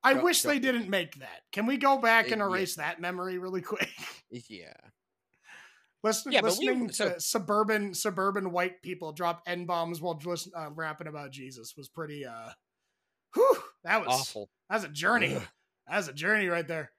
[0.03, 2.47] i Don't- wish they didn't make that can we go back Uh, and yeah.
[2.47, 3.91] erase that memory really quick
[4.31, 4.73] yeah.
[6.03, 10.71] Listen, Yeah, listening so- to suburban suburban white people drop n bombs while just uh,
[10.75, 12.25] rapping about Jesus was pretty.
[12.27, 12.51] uh
[13.35, 14.51] Whew, that was Awful.
[14.69, 15.35] That was a journey.
[15.35, 15.43] Ugh.
[15.89, 16.91] That was a journey right there.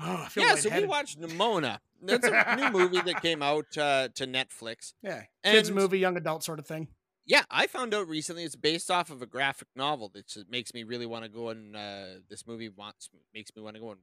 [0.00, 1.78] Oh, I feel Yeah, so we watched Nimona.
[2.02, 4.92] That's a new movie that came out uh, to Netflix.
[5.02, 6.88] yeah, kids and- movie, young adult sort of thing.
[7.26, 10.74] Yeah, I found out recently it's based off of a graphic novel that just makes
[10.74, 13.92] me really want to go and uh, this movie wants makes me want to go
[13.92, 14.00] and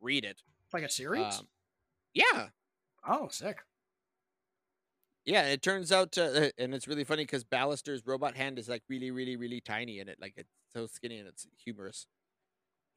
[0.00, 0.42] read it.
[0.72, 1.38] Like a series.
[1.38, 1.48] Um,
[2.12, 2.48] yeah,
[3.08, 3.60] oh, sick.
[5.24, 5.46] yeah.
[5.46, 9.10] It turns out, uh, and it's really funny because Ballister's robot hand is like really,
[9.10, 10.18] really, really tiny in it.
[10.20, 12.06] Like it's so skinny and it's humorous.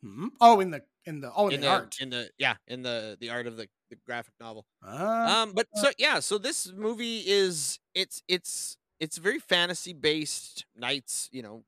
[0.04, 0.28] Hmm?
[0.42, 1.96] Oh, in the in the oh in, in the, the art.
[2.02, 4.66] in the yeah in the the art of the, the graphic novel.
[4.82, 10.66] Ah, Um, but so yeah, so this movie is it's it's it's very fantasy based
[10.76, 11.64] knights, you know,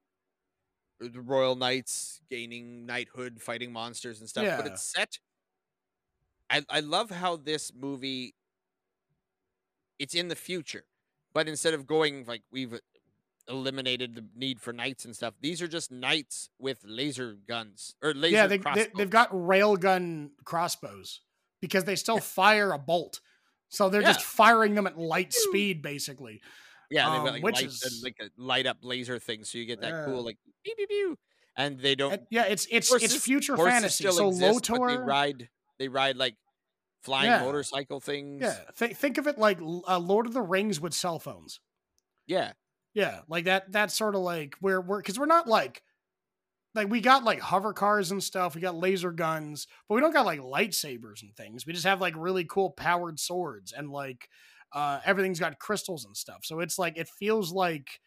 [0.99, 4.45] the royal knights gaining knighthood, fighting monsters and stuff.
[4.55, 5.19] But it's set.
[6.49, 8.35] I I love how this movie.
[9.99, 10.85] It's in the future,
[11.33, 12.79] but instead of going like we've
[13.47, 18.13] eliminated the need for knights and stuff, these are just knights with laser guns or
[18.13, 18.87] laser yeah, they, they crossbows.
[18.97, 21.21] they've got railgun crossbows
[21.61, 23.19] because they still fire a bolt,
[23.69, 26.41] so they're just firing them at light speed, basically.
[26.91, 29.43] Yeah, they've um, got like which lights is- and like a light up laser thing,
[29.43, 30.05] so you get that Yeah.
[30.05, 31.17] cool like pew pew pew.
[31.57, 32.21] And they don't.
[32.29, 34.03] Yeah, it's it's horses- it's future fantasy.
[34.03, 35.49] still So exist, but they Lotor, ride.
[35.79, 36.35] They ride like
[37.01, 37.39] flying Yeah.
[37.41, 38.41] motorcycle things.
[38.41, 41.59] yeah, th- think of it like uh, Lord of the Rings with cell phones.
[42.27, 42.53] yeah.
[42.95, 43.71] Yeah, like that.
[43.71, 45.83] That's sort of like where we're because we're not like
[46.73, 48.55] like we got like hover cars and stuff.
[48.55, 51.67] We got laser guns, but we don't got like lightsabers and things.
[51.67, 54.27] We just have like really cool powered swords and like
[54.71, 56.39] uh everything's got crystals and stuff.
[56.43, 57.99] So it's like it feels like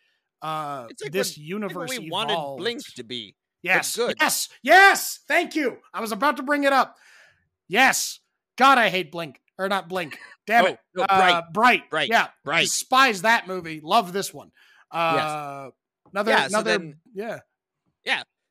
[0.42, 2.30] uh It's like this when- Like universe what we evolved.
[2.30, 3.36] wanted Blink to be.
[3.62, 4.16] Yes, good.
[4.20, 5.20] yes, yes.
[5.28, 5.78] Thank you.
[5.92, 6.96] I was about to bring it up.
[7.68, 8.20] Yes.
[8.56, 10.18] God, I hate Blink or not Blink.
[10.46, 10.78] Damn Oh, it.
[10.94, 11.90] no, Uh, bright.
[11.90, 12.28] Bright, Yeah.
[12.44, 12.62] Bright.
[12.64, 13.80] Despise that movie.
[13.82, 14.52] Love this one.
[14.90, 15.70] Uh,
[16.12, 16.30] Another.
[16.30, 16.70] Yeah, so another.
[16.78, 17.40] then- yeah.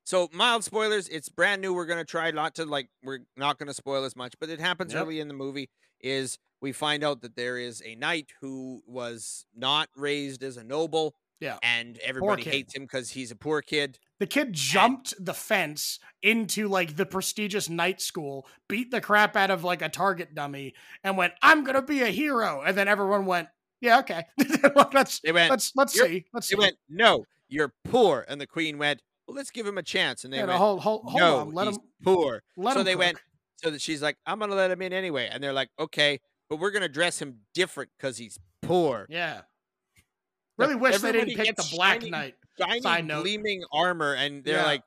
[0.06, 1.10] So mild spoilers.
[1.10, 1.74] It's brand new.
[1.74, 2.88] We're gonna try not to like.
[3.04, 5.02] We're not gonna spoil as much, but it happens Yep.
[5.04, 5.70] early in the movie.
[6.00, 10.64] Is we find out that there is a knight who was not raised as a
[10.64, 11.16] noble.
[11.42, 11.58] Yeah.
[11.62, 14.00] And everybody hates him because he's a poor kid.
[14.20, 19.52] The kid jumped the fence into like the prestigious night school, beat the crap out
[19.52, 20.74] of like a target dummy,
[21.04, 23.50] and went, "I'm gonna be a hero." And then everyone went,
[23.82, 24.26] "Yeah, okay,
[24.94, 25.50] let's They went.
[25.50, 26.76] let's let's see, let's see." went.
[26.90, 28.26] No, you're poor.
[28.28, 29.02] And the queen went.
[29.28, 30.24] Well, let's give him a chance.
[30.24, 30.60] And they Yeah, no, went.
[30.62, 32.44] hold hold hold no, on, let he's him poor.
[32.56, 33.00] let so him they cook.
[33.00, 33.18] went.
[33.64, 35.30] So that she's like, I'm gonna let him in anyway.
[35.32, 36.20] And they're like, okay,
[36.50, 39.06] but we're gonna dress him different because he's poor.
[39.10, 39.42] Yeah.
[40.58, 42.36] Look, Really wish they didn't pick the Black shiny- Knight.
[42.60, 43.22] Shiny, Side note.
[43.22, 44.66] gleaming armor, and they're Yeah.
[44.66, 44.82] like,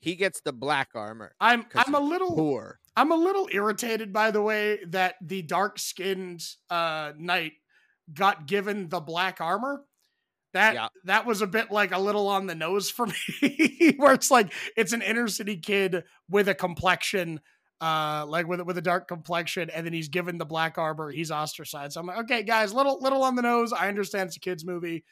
[0.00, 1.34] he gets the black armor.
[1.40, 2.80] I'm I'm a little Poor.
[2.96, 7.52] I'm a little irritated by the way that the dark skinned uh knight
[8.14, 9.84] got given the black armor.
[10.52, 10.88] That Yeah.
[11.04, 13.06] that was a bit like a little on the nose for
[13.42, 17.40] me, where it's like it's an inner city kid with a complexion,
[17.80, 21.10] uh, like with with a dark complexion, and then he's given the black armor.
[21.10, 21.94] He's ostracized.
[21.94, 23.72] So I'm like, okay, guys, little little on the nose.
[23.72, 25.04] I understand it's a kids movie,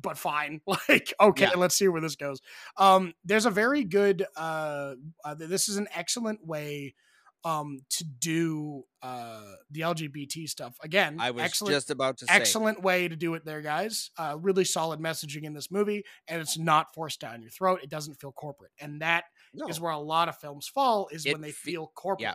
[0.00, 0.60] but fine.
[0.88, 1.58] Like, okay, Yeah.
[1.58, 2.40] let's see where this goes.
[2.76, 4.24] Um, there's a very good.
[4.36, 4.94] Uh,
[5.24, 6.94] uh, this is an excellent way
[7.46, 9.40] um to do uh
[9.70, 12.32] the lgbt stuff again I was excellent just about to say.
[12.34, 16.40] excellent way to do it there guys uh really solid messaging in this movie and
[16.42, 19.24] it's not forced down your throat it doesn't feel corporate and that
[19.68, 19.84] is No.
[19.84, 22.34] where a lot of films fall is It when they fe- feel corporate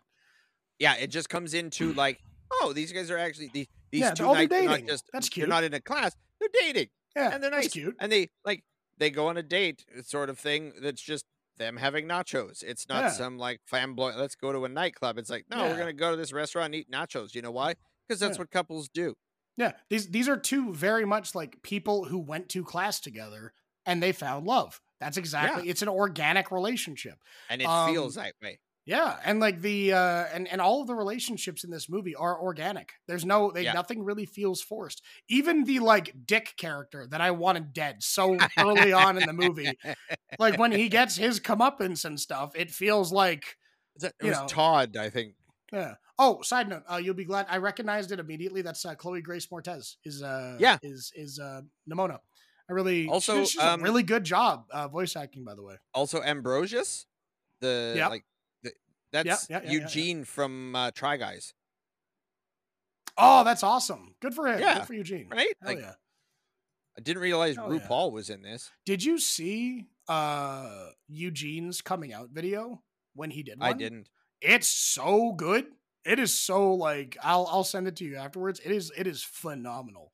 [0.80, 2.18] yeah, it just comes into like,
[2.52, 5.46] oh, these guys are actually these these Yeah, two oh, they're not just That's they're
[5.46, 6.88] not in a class, they're dating.
[7.16, 7.74] yeah and they're that's nice.
[7.74, 8.64] cute And they like
[8.98, 11.26] they go on a date sort of thing that's just
[11.58, 12.64] them having nachos.
[12.64, 13.10] It's not Yeah.
[13.12, 15.18] some like flamboyant, let's go to a nightclub.
[15.18, 15.70] It's like, no, Yeah.
[15.72, 17.36] we're gonna go to this restaurant and eat nachos.
[17.36, 17.76] You know why?
[18.08, 18.42] Because that's Yeah.
[18.42, 19.16] what couples do.
[19.58, 23.54] yeah these these are two very much like people who went to class together
[23.86, 28.34] and they found love that's exactly it's an organic relationship And it Um, feels that
[28.42, 28.60] way.
[28.86, 32.42] Yeah, and like the uh and and all of the relationships in this movie are
[32.42, 32.94] organic.
[33.08, 33.74] There's no they Yeah.
[33.74, 35.04] nothing really feels forced.
[35.30, 39.78] Even the like dick character that I wanted dead so early on in the movie.
[40.40, 43.58] Like when he gets his comeuppance and stuff, it feels like
[44.04, 44.48] It was know.
[44.48, 45.36] Todd, I think.
[45.72, 45.96] yeah.
[46.20, 48.62] Oh, side note, uh, you'll be glad I recognized it immediately.
[48.62, 50.78] That's uh, Chloe Grace Moretz is uh Yeah.
[50.82, 52.20] is is uh Nimona.
[52.70, 55.76] I really Also, she's um, a really good job uh voice acting by the way.
[55.94, 57.06] Also, Ambrosius,
[57.60, 58.10] the Yep.
[58.10, 58.26] like,
[59.12, 59.82] that's yeah, yeah, yeah, yeah.
[59.84, 61.54] Eugene from uh, Try Guys,
[63.18, 64.16] Oh, that's awesome.
[64.22, 64.60] Good for him.
[64.60, 65.28] Yeah, Good for Eugene.
[65.32, 65.48] right?
[65.62, 65.94] Hell Like, yeah.
[66.98, 67.64] I didn't realize yeah.
[67.64, 68.70] RuPaul was in this.
[68.86, 72.82] Did you see uh Eugene's coming out video
[73.14, 73.70] when he did one?
[73.70, 74.10] I didn't.
[74.42, 75.66] It's so good.
[76.06, 78.60] It is so like I'll I'll send it to you afterwards.
[78.64, 80.12] It is it is phenomenal.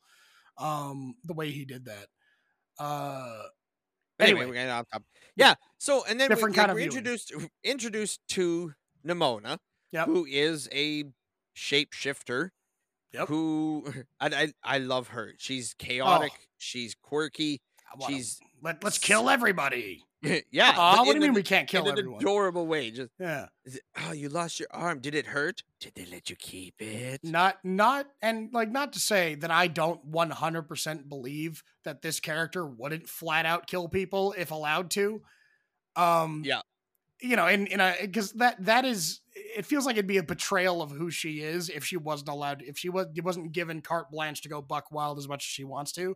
[0.58, 2.08] Um the way he did that.
[2.80, 3.44] Uh
[4.20, 4.46] Anyway, Anyway.
[4.48, 5.06] we're getting off topic.
[5.36, 5.54] Yeah.
[5.78, 7.32] So and then we, Different like, of we're introduced
[7.64, 8.74] introduced to
[9.06, 9.58] Nimona,
[9.92, 10.06] Yep.
[10.08, 11.06] who is a
[11.56, 12.50] shapeshifter.
[13.14, 13.28] Yep.
[13.30, 13.86] Who
[14.20, 15.34] I, I I love her.
[15.38, 16.32] She's chaotic.
[16.58, 17.62] She's quirky.
[18.08, 20.04] She's let, let's kill everybody.
[20.52, 20.74] yeah.
[20.76, 22.92] Aw, what do you mean an- we can't kill in an adorable way.
[22.92, 23.48] Just Yeah.
[24.04, 25.00] oh, you lost your arm.
[25.00, 25.64] Did it hurt?
[25.80, 27.22] Did they let you keep it?
[27.24, 32.66] Not not and like not to say that I don't 100% believe that this character
[32.66, 35.22] wouldn't flat out kill people if allowed to.
[35.96, 36.62] Um Yeah.
[37.22, 40.24] You know, in in a cuz that that is it feels like it'd be a
[40.24, 44.12] betrayal of who she is if she wasn't allowed if she was wasn't given carte
[44.12, 46.16] blanche to go buck wild as much as she wants to.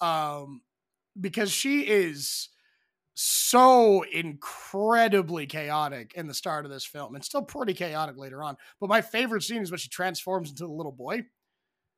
[0.00, 0.62] Um
[1.20, 2.50] because she is
[3.14, 8.56] so incredibly chaotic in the start of this film and still pretty chaotic later on.
[8.78, 11.26] But my favorite scene is when she transforms into the little boy.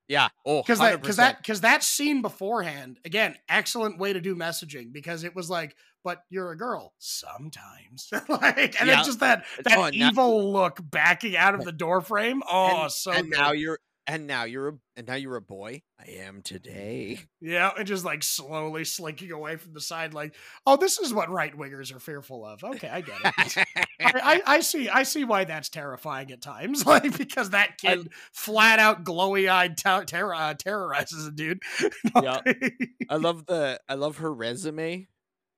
[0.06, 0.28] Yeah.
[0.46, 4.92] Oh, Because that because that because that scene beforehand, again, excellent way to do messaging
[4.92, 5.76] because it was like,
[6.08, 8.08] but you're a girl sometimes.
[8.28, 8.98] like and Yeah.
[8.98, 12.42] it's just that that oh, and now- evil look backing out of the door frame.
[12.50, 13.38] Oh, and, so and good.
[13.38, 15.82] now you're and now you're a and now you're a boy.
[16.00, 17.20] I am today.
[17.40, 20.34] Yeah, and just like slowly slinking away from the side, like,
[20.66, 22.64] oh, this is what right wingers are fearful of.
[22.64, 23.66] Okay, I get it.
[24.00, 24.88] I, I, I see.
[24.88, 29.76] I see why that's terrifying at times, like because that kid flat out glowy eyed
[29.76, 31.60] ter- ter- uh, terrorizes a dude.
[32.20, 32.40] Yeah.
[33.08, 35.06] I love the I love her resume.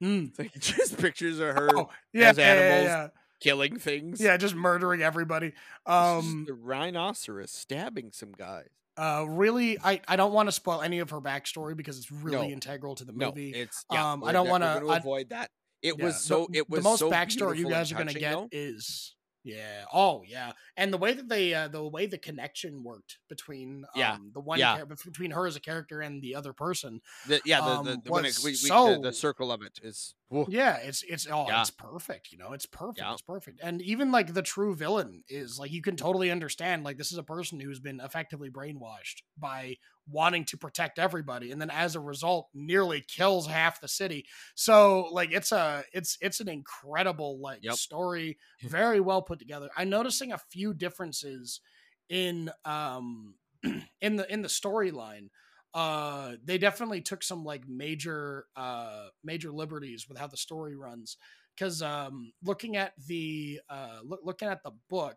[0.00, 2.84] It's like just pictures of her Oh, yeah, as yeah, yeah, animals.
[2.86, 3.08] yeah,
[3.40, 4.20] killing things.
[4.20, 5.52] yeah, just murdering everybody.
[5.86, 8.68] Um, the rhinoceros stabbing some guys.
[8.96, 12.48] uh, really, I, I don't want to spoil any of her backstory because it's really
[12.48, 12.52] No.
[12.54, 13.50] integral to the No, movie.
[13.50, 15.50] it's yeah, um, I don't gonna I- avoid that.
[15.82, 16.48] It was the- so.
[16.52, 18.48] it was the most so backstory you guys are gonna get though.
[18.52, 23.18] is yeah oh yeah and the way that they uh, the way the connection worked
[23.28, 24.76] between um, Yeah, the one yeah.
[24.76, 27.92] char- between her as a character and the other person The, yeah, the, um, the,
[27.92, 30.14] it, was we, we, the, the circle of it is.
[30.30, 30.48] Whoa.
[30.48, 31.54] yeah it's it's oh Yeah.
[31.54, 33.12] it's perfect you know it's perfect Yeah.
[33.12, 36.96] it's perfect and even like the true villain is like you can totally understand like
[36.96, 39.76] this is a person who's been effectively brainwashed by
[40.08, 44.24] wanting to protect everybody and then as a result nearly kills half the city
[44.56, 47.70] so like it's a it's it's an incredible like Yep.
[47.70, 51.60] story very well put together i'm noticing a few differences
[52.08, 53.36] in um
[54.00, 55.28] in the in the storyline
[55.74, 61.16] uh they definitely took some like major uh major liberties with how the story runs
[61.56, 65.16] because um looking at the uh look, looking at the book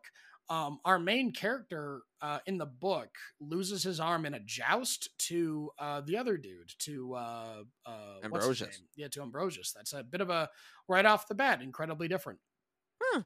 [0.50, 5.72] um our main character uh in the book loses his arm in a joust to
[5.80, 8.84] uh the other dude to uh uh Ambrosius.
[8.96, 10.50] yeah to ambrosius that's a bit of a
[10.88, 12.40] right off the bat incredibly different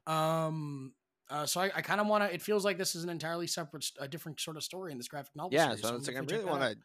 [0.06, 0.94] um
[1.30, 2.32] uh, so I, I kind of want to.
[2.32, 5.08] It feels like this is an entirely separate, a different sort of story in this
[5.08, 5.52] graphic novel.
[5.52, 6.78] Yeah, series, so I'm it's like I really want to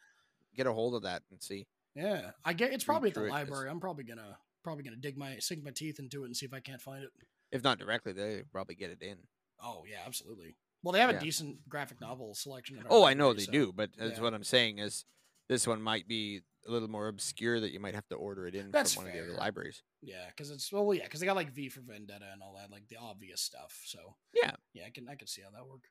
[0.55, 1.67] get a hold of that and see.
[1.95, 2.73] Yeah, I get.
[2.73, 3.69] It's probably at the through it 'cause- library.
[3.69, 6.53] I'm probably gonna probably gonna dig my sink my teeth into it and see if
[6.53, 7.11] I can't find it.
[7.51, 9.17] If not directly, they probably get it in.
[9.61, 10.55] Oh yeah, absolutely.
[10.81, 12.83] Well, they have a decent graphic novel selection.
[12.89, 14.21] Oh, I know they so- do, but that's yeah.
[14.23, 15.05] what I'm saying is
[15.47, 18.55] this one might be a little more obscure that you might have to order it
[18.55, 19.83] in That's from one of the other libraries.
[20.01, 22.71] Yeah, because it's well, yeah, because they got like V for Vendetta and all that,
[22.71, 23.81] like the obvious stuff.
[23.85, 24.55] So Yeah.
[24.73, 25.89] yeah, I can I can see how that work.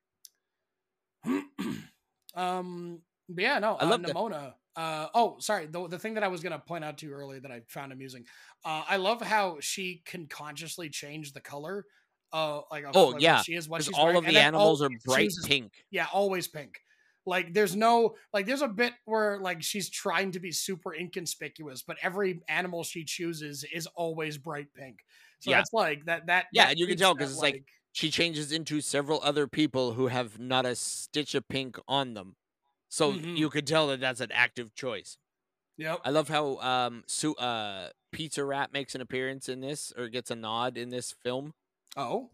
[2.35, 3.03] um,
[3.39, 4.55] yeah, no, I uh, love the- Nimona.
[4.75, 5.67] Uh, oh, sorry.
[5.67, 7.93] The the thing that I was gonna point out to you earlier that I found
[7.93, 8.25] amusing.
[8.65, 11.85] Uh, I love how she can consciously change the color.
[12.33, 14.81] Uh, like Oh, like, yeah, she is what she's all wearing, of and the animals
[14.81, 15.73] are bright pink.
[15.91, 16.81] Yeah, always pink.
[17.27, 21.83] Like there's no like there's a bit where like she's trying to be super inconspicuous,
[21.83, 25.01] but every animal she chooses is always bright pink.
[25.41, 25.59] So Yeah.
[25.59, 28.53] that's like that that Yeah, that and you can tell because it's like- She changes
[28.53, 32.37] into several other people who have not a stitch of pink on them.
[32.93, 33.39] So Mhm.
[33.39, 35.17] you could tell that that's an active choice.
[35.79, 36.01] Yep.
[36.05, 40.31] I love how um Su- uh Pizza Rat makes an appearance in this or gets
[40.31, 41.55] a nod in this film.
[41.97, 42.33] Oh.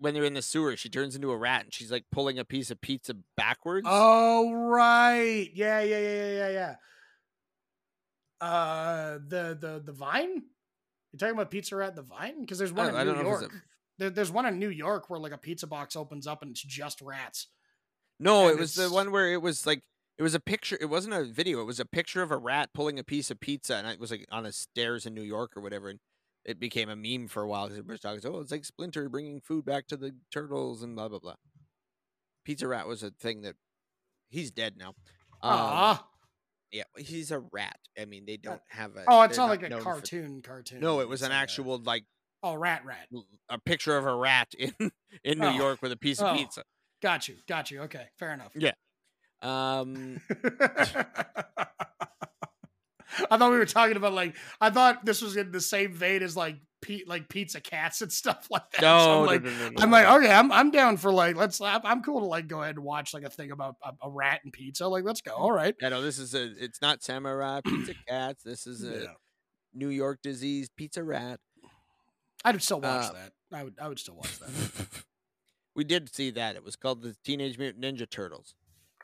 [0.00, 2.44] When they're in the sewer, she turns into a rat and she's like pulling a
[2.46, 3.86] piece of pizza backwards.
[3.90, 5.50] Oh right.
[5.52, 6.76] Yeah, yeah, yeah, yeah, yeah, yeah.
[8.40, 10.42] Uh the the the vine?
[11.12, 12.40] You're talking about Pizza Rat the Vine?
[12.40, 13.52] Because there's one I- in New don't know if York.
[13.98, 16.62] There, there's one in New York where like a pizza box opens up and it's
[16.62, 17.48] just rats.
[18.18, 19.82] No, and it was the one where it was like
[20.18, 20.78] it was a picture.
[20.80, 21.60] It wasn't a video.
[21.60, 24.10] It was a picture of a rat pulling a piece of pizza, and it was
[24.10, 25.88] like on a stairs in New York or whatever.
[25.90, 26.00] And
[26.44, 28.20] it became a meme for a while because everybody's talking.
[28.24, 31.34] Oh, it's like Splinter bringing food back to the turtles and blah blah blah.
[32.44, 33.56] Pizza Rat was a thing that
[34.28, 34.90] he's dead now.
[35.42, 36.06] Um, Ah.
[36.72, 37.78] yeah, he's a rat.
[38.00, 39.04] I mean, they don't have a.
[39.08, 40.80] oh, it's they're not like a known for- cartoon cartoon.
[40.80, 42.04] No, it was an actual like
[42.42, 43.08] Oh, rat rat.
[43.48, 44.72] A picture of a rat in
[45.24, 45.50] in New Oh.
[45.56, 46.38] York with a piece of Oh.
[46.38, 46.62] pizza.
[47.02, 47.36] Got you.
[47.48, 47.82] Got you.
[47.82, 48.06] Okay.
[48.18, 48.52] Fair enough.
[48.54, 48.72] Yeah.
[49.42, 50.20] Um,
[53.30, 56.22] I thought we were talking about like I thought this was in the same vein
[56.22, 58.82] as like pe- like pizza cats and stuff like that.
[58.82, 61.36] no, So I'm like, no, no, no, I'm like, okay, I'm I'm down for like
[61.36, 64.10] let's I'm, cool to like go ahead and watch like a thing about a, a
[64.10, 64.86] rat and pizza.
[64.88, 65.32] Like, let's go.
[65.32, 65.74] All right.
[65.80, 66.52] Yeah, know this is a.
[66.62, 68.42] It's not samurai pizza cats.
[68.42, 69.06] This is a Yeah.
[69.74, 71.40] New York disease pizza rat.
[72.44, 73.32] I'd still watch Uh, that.
[73.52, 74.48] I would I would still watch that.
[75.76, 76.56] we did see that.
[76.56, 78.54] It was called the Teenage Mutant Ninja Turtles.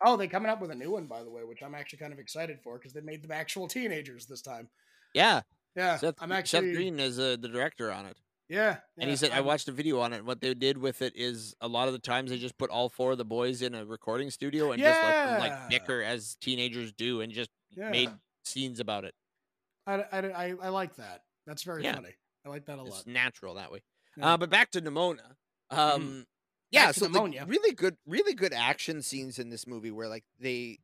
[0.04, 2.12] oh, they're coming up with a new one by the way, which I'm actually kind
[2.12, 4.68] of excited for because they made them actual teenagers this time.
[5.14, 5.42] Yeah,
[5.76, 8.16] Yeah, Seth, I'm actually Seth Green is uh, the director on it,
[8.48, 8.78] yeah.
[8.98, 10.24] and he said I I'm- watched a video on it.
[10.24, 12.88] What they did with it is a lot of the times they just put all
[12.88, 16.36] four of the boys in a recording studio and just let them like bicker as
[16.40, 17.90] teenagers do, and just yeah.
[17.90, 18.10] made
[18.44, 19.14] scenes about it.
[19.86, 21.22] I, I, I, I like that.
[21.46, 21.94] That's very Yeah.
[21.94, 22.14] funny.
[22.44, 22.88] I like that a lot.
[22.88, 23.82] It's natural that way.
[24.16, 24.32] Yeah.
[24.32, 25.20] Uh, but back to Nimona.
[25.70, 26.26] Um,
[26.72, 30.78] yeah, so like, really good, really good action scenes in this movie where like they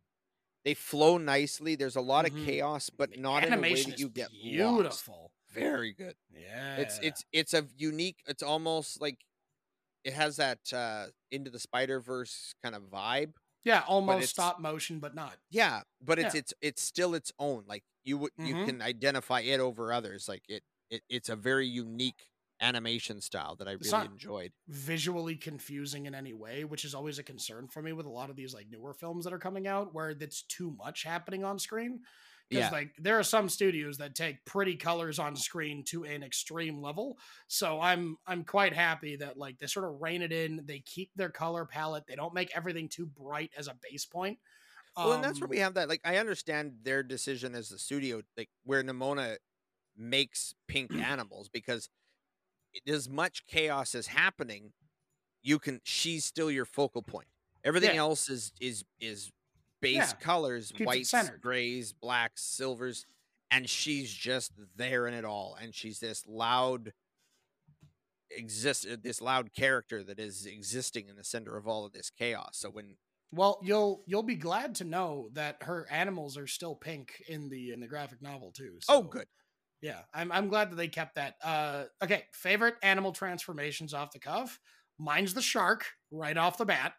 [0.64, 1.76] they flow nicely.
[1.76, 2.26] There's a lot Mhm.
[2.26, 5.04] of chaos, but The not in a way that you get lost.
[5.08, 5.32] beautiful.
[5.50, 6.16] Very good.
[6.30, 8.22] Yeah, It's it's it's a unique.
[8.28, 9.24] It's almost like
[10.04, 13.34] it has that uh into the Spider Verse kind of vibe
[13.64, 15.38] Yeah, almost stop motion, but not.
[15.50, 16.34] Yeah, but it's Yeah.
[16.34, 17.64] it's it's still its own.
[17.66, 18.66] Like you would you Mhm.
[18.66, 20.28] can identify it over others.
[20.28, 22.28] Like it, it it's a very unique
[22.60, 24.52] animation style that I It's really not- enjoyed.
[24.66, 28.30] visually confusing in any way, which is always a concern for me with a lot
[28.30, 31.58] of these like newer films that are coming out where it's too much happening on
[31.58, 32.00] screen.
[32.48, 32.70] Because Yeah.
[32.70, 37.18] like there are some studios that take pretty colors on screen to an extreme level.
[37.46, 40.64] So I'm I'm quite happy that like they sort of rein it in.
[40.64, 42.06] They keep their color palette.
[42.06, 44.38] They don't make everything too bright as a base point.
[44.96, 45.88] Well, and that's where Um, we have that.
[45.88, 49.36] Like, I understand their decision as the studio, like where Nimona
[49.94, 51.88] makes pink animals, because
[52.86, 54.72] as much chaos is happening,
[55.42, 55.80] you can.
[55.84, 57.28] She's still your focal point.
[57.64, 58.00] Everything Yeah.
[58.02, 59.30] else is is is
[59.80, 63.06] base Yeah, colors, keeps whites, grays, blacks, silvers,
[63.50, 65.56] and she's just there in it all.
[65.60, 66.92] And she's this loud
[68.30, 72.10] exist uh, this loud character that is existing in the center of all of this
[72.10, 72.50] chaos.
[72.58, 72.96] So when
[73.32, 77.72] Well, you'll you'll be glad to know that her animals are still pink in the
[77.72, 78.78] in the graphic novel too.
[78.88, 79.26] oh good.
[79.80, 81.36] Yeah, I'm I'm glad that they kept that.
[81.42, 84.58] Uh, okay, favorite animal transformations off the cuff.
[84.98, 86.94] Mine's the shark right off the bat.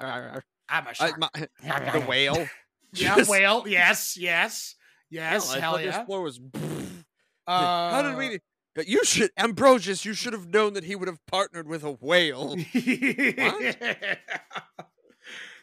[0.00, 1.18] Uh, I'm a uh, shark.
[1.18, 1.28] my-
[1.92, 2.48] the whale.
[2.92, 3.64] yeah, whale.
[3.68, 4.74] Yes, yes,
[5.08, 5.54] yes.
[5.54, 6.04] Hell this yeah.
[6.04, 6.40] floor was.
[7.46, 8.40] Uh, How did we?
[8.76, 10.04] Uh, You should, Ambrosius.
[10.04, 12.56] You should have known that he would have partnered with a whale.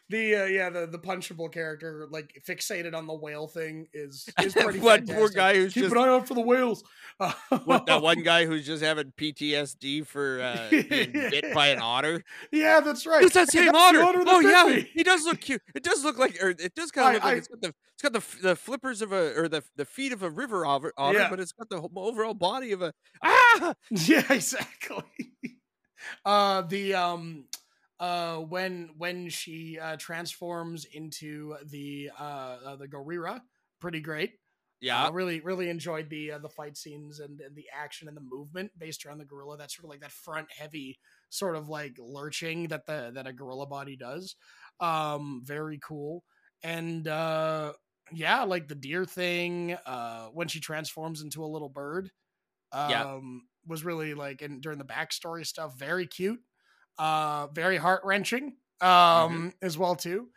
[0.09, 4.53] The uh, yeah the the punchable character like fixated on the whale thing is is
[4.53, 6.83] pretty one poor guy who's Keep just an eye out for the whales.
[7.65, 12.23] what that one guy who's just having PTSD for uh, being bit by an otter.
[12.51, 13.23] Yeah, that's right.
[13.23, 13.99] It's that same that's otter.
[13.99, 14.89] that Oh yeah, me.
[14.93, 15.61] he does look cute.
[15.73, 17.73] It does look like, or it does kind of look like I- it's got the
[17.93, 20.93] it's got the the flippers of a or the the feet of a river otter,
[20.97, 21.29] otter Yeah.
[21.29, 22.93] but it's got the overall body of a
[23.23, 23.73] ah.
[23.89, 25.03] Yeah, exactly.
[26.25, 27.45] uh the um
[28.03, 32.23] uh when when she uh transforms into the uh,
[32.65, 33.43] uh the gorilla,
[33.79, 34.39] pretty great.
[34.81, 38.15] Yeah, I really really enjoyed the uh, the fight scenes and, and the action and
[38.15, 39.57] the movement based around the gorilla.
[39.57, 40.99] That's sort of like that front heavy
[41.29, 44.35] sort of like lurching that the that a gorilla body does.
[44.79, 46.23] Um very cool.
[46.63, 47.73] And uh
[48.11, 52.11] yeah, like the deer thing uh when she transforms into a little bird.
[52.71, 53.05] Um Yeah.
[53.67, 56.41] was really like and during the backstory stuff very cute.
[56.97, 60.29] Uh very heart-wrenching um as well too.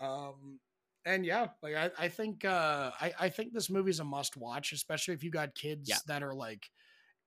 [0.00, 0.58] Um
[1.04, 4.72] and yeah, like I, I think uh I, I think this movie's a must watch,
[4.72, 5.96] especially if you got kids Yeah.
[6.06, 6.68] that are like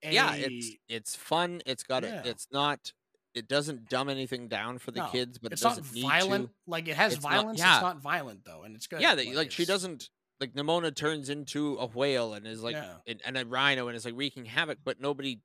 [0.04, 0.34] a, yeah.
[0.36, 1.62] It's it's fun.
[1.66, 2.20] It's got Yeah.
[2.22, 2.26] it.
[2.28, 2.92] It's not.
[3.34, 6.02] It doesn't dumb anything down for the No, kids, but it's it not doesn't need
[6.02, 6.48] violent.
[6.50, 6.54] to.
[6.68, 7.60] Like it has It's not- violence.
[7.60, 7.76] yeah.
[7.76, 9.00] It's not violent though, and it's good.
[9.02, 10.10] Yeah, they, like she doesn't
[10.40, 12.96] like Nimona turns into a whale and is like Yeah.
[13.08, 15.40] and, and a rhino and is like wreaking havoc, but nobody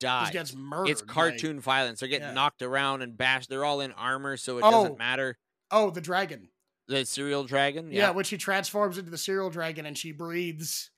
[0.00, 0.30] dies.
[0.32, 0.90] Gets murdered.
[0.90, 2.00] it's like- cartoon violence.
[2.00, 2.34] They're getting yeah.
[2.34, 3.48] knocked around and bashed.
[3.48, 5.38] They're all in armor, so it Oh, doesn't matter.
[5.70, 6.48] oh, the dragon.
[6.88, 7.98] The cereal dragon, Yeah.
[8.02, 10.90] yeah, when she transforms into the cereal dragon and she breathes.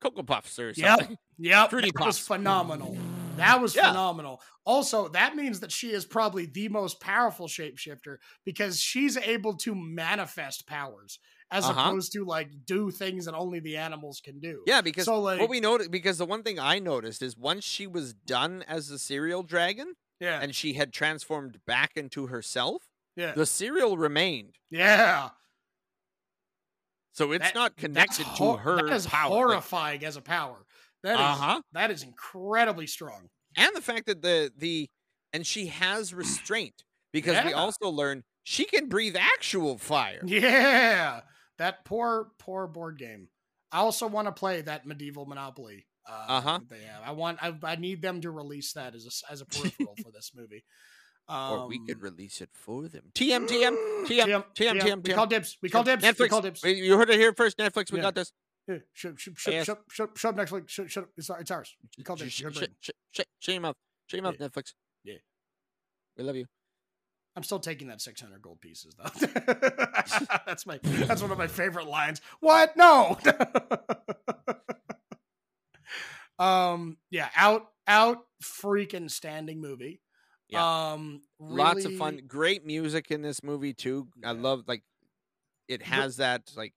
[0.00, 1.16] Cocoa Puffs or something.
[1.38, 2.96] Yep, Fruity that was phenomenal.
[3.36, 3.88] That was Yeah.
[3.88, 4.40] phenomenal.
[4.64, 9.74] Also, that means that she is probably the most powerful shapeshifter because she's able to
[9.74, 11.18] manifest powers
[11.52, 11.80] as Uh-huh.
[11.90, 14.62] opposed to like do things that only the animals can do.
[14.66, 17.62] Yeah, because so like what we noticed, because the one thing I noticed is once
[17.64, 22.82] she was done as the cereal dragon yeah, and she had transformed back into herself,
[23.16, 24.56] yeah, the cereal remained.
[24.70, 25.30] yeah.
[27.14, 29.28] So it's That- not connected hor- to her That is power.
[29.30, 30.64] Like, horrifying as a power.
[31.02, 31.62] That is Uh-huh.
[31.72, 33.28] that is incredibly strong.
[33.54, 34.88] and the fact that the the
[35.34, 40.22] and she has restraint because we also learn she can breathe actual fire.
[40.24, 41.20] Yeah,
[41.62, 43.28] that poor poor board game.
[43.70, 45.86] I also want to play that medieval Monopoly.
[46.08, 47.02] Uh, that They have.
[47.06, 47.38] I want.
[47.40, 50.64] I, I need them to release that as a as a peripheral for this movie.
[51.28, 53.04] Um, or we could release it for them.
[53.14, 55.06] TM TM TM TM TM.
[55.06, 55.56] We call dibs.
[55.62, 56.02] We call dibs.
[56.02, 56.18] Netflix.
[56.20, 56.62] We call dibs.
[56.64, 57.56] You heard it here first.
[57.58, 57.92] Netflix.
[57.92, 58.32] We got this.
[58.68, 60.68] Shut, shut, shut, shut, shut, shut up Netflix.
[60.68, 61.10] Shut, shut up.
[61.16, 61.76] It's, it's ours.
[61.96, 62.32] We call dibs.
[62.32, 62.56] Shut
[63.46, 63.76] your mouth.
[64.06, 64.74] Shut your mouth, Netflix.
[65.04, 65.14] Yeah.
[66.16, 66.46] We love you.
[67.34, 69.10] I'm still taking that 600 gold pieces though.
[70.46, 72.20] that's my that's one of my favorite lines.
[72.40, 72.76] What?
[72.76, 73.18] No.
[76.38, 80.02] um yeah, out out freaking standing movie.
[80.48, 80.92] Yeah.
[80.92, 82.20] Um Lots of fun.
[82.26, 84.08] Great music in this movie too.
[84.24, 84.82] I love like
[85.68, 86.74] it has that like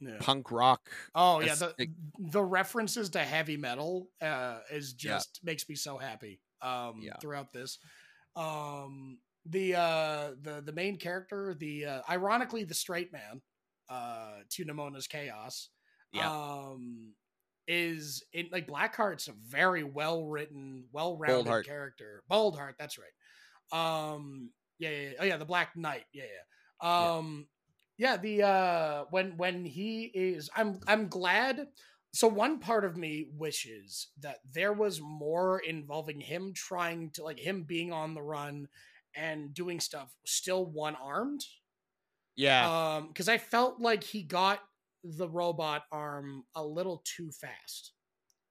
[0.00, 0.16] yeah.
[0.18, 0.90] punk rock.
[1.14, 1.74] Oh yeah, the
[2.18, 5.18] the references to heavy metal uh is Yeah.
[5.18, 7.16] just makes me so happy um Yeah.
[7.20, 7.78] throughout this.
[8.34, 13.42] Um the uh the the main character, the uh ironically the straight man
[13.88, 15.70] uh to Nimona's chaos
[16.12, 16.30] Yeah.
[16.30, 17.14] um
[17.66, 22.22] is in like Blackheart's a very well written, well rounded character.
[22.30, 23.12] Boldheart, that's right.
[23.72, 25.12] Um yeah, yeah, yeah.
[25.20, 26.04] Oh yeah, the Black Knight.
[26.12, 27.14] Yeah, yeah.
[27.16, 27.48] Um,
[27.96, 31.68] yeah, the uh, when when he is, I'm I'm glad.
[32.12, 37.38] So one part of me wishes that there was more involving him trying to like
[37.40, 38.68] him being on the run
[39.16, 41.44] and doing stuff still one armed.
[42.36, 42.96] Yeah.
[42.96, 44.60] Um, because I felt like he got
[45.04, 47.92] the robot arm a little too fast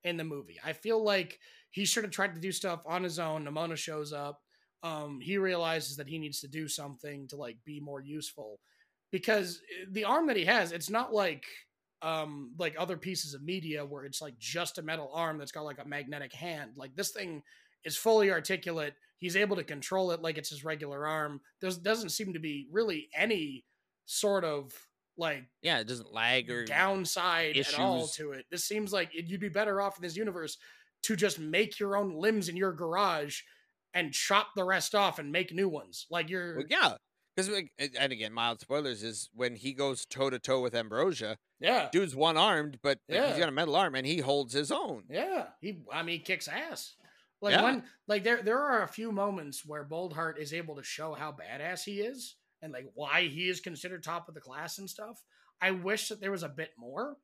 [0.04, 0.60] in the movie.
[0.64, 1.40] I feel like
[1.72, 3.46] he should have tried to do stuff on his own.
[3.46, 4.40] Nimona shows up.
[4.84, 8.60] Um, he realizes that he needs to do something to like be more useful
[9.12, 11.46] because eh, the arm that he has, it's not like
[12.02, 15.64] um like other pieces of media where it's like just a metal arm that's got
[15.64, 16.72] like a magnetic hand.
[16.76, 17.42] Like this thing
[17.86, 18.94] is fully articulate.
[19.24, 21.40] He's able to control it like it's his regular arm.
[21.62, 23.64] There doesn't seem to be really any
[24.06, 24.74] sort of
[25.18, 28.46] like yeah, it doesn't lag or downside at all to it.
[28.52, 30.58] This seems like it- you'd be better off in this universe
[31.04, 33.42] to just make your own limbs in your garage
[33.94, 36.06] and chop the rest off and make new ones.
[36.10, 36.96] Like you're Well, yeah.
[37.36, 37.50] Because
[37.98, 41.38] and again, mild spoilers is when he goes toe to toe with Ambrosius.
[41.60, 41.90] yeah.
[41.92, 43.30] Dude's one armed, but Yeah.
[43.30, 45.06] he's got a metal arm and he holds his own.
[45.10, 45.82] Yeah, he.
[45.92, 46.96] I mean, he kicks ass.
[47.44, 47.64] Like Yeah.
[47.64, 51.32] when, like there, there are a few moments where Boldheart is able to show how
[51.34, 55.22] badass he is and like why he is considered top of the class and stuff.
[55.62, 57.18] I wish that there was a bit more,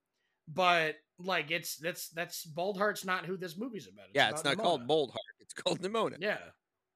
[0.48, 4.08] but like it's that's that's Boldheart's not who this movie's about.
[4.14, 4.88] yeah, it's about not called Nimona.
[4.88, 5.40] Boldheart.
[5.40, 6.18] It's called Nimona.
[6.20, 6.38] Yeah,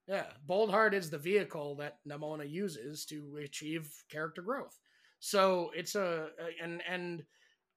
[0.08, 0.26] yeah.
[0.48, 4.78] Boldheart is the vehicle that Nimona uses to achieve character growth.
[5.20, 7.24] So it's a, a- and and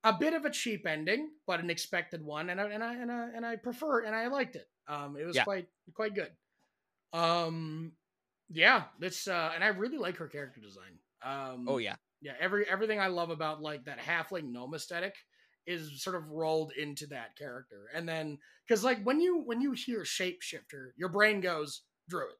[0.05, 3.11] a bit of a cheap ending, but an expected one, and I and I and
[3.13, 4.69] I, and I prefer and I liked it.
[4.89, 5.45] Um, it was Yeah.
[5.45, 6.37] quite quite good.
[7.12, 7.97] Um,
[8.49, 11.01] yeah, this uh, and I really like her character design.
[11.22, 11.97] Um, Oh yeah.
[12.20, 12.37] yeah.
[12.39, 15.14] Every everything I love about like that halfling gnome aesthetic
[15.66, 19.72] is sort of rolled into that character, and then because like when you when you
[19.72, 22.37] hear shapeshifter, your brain goes druid.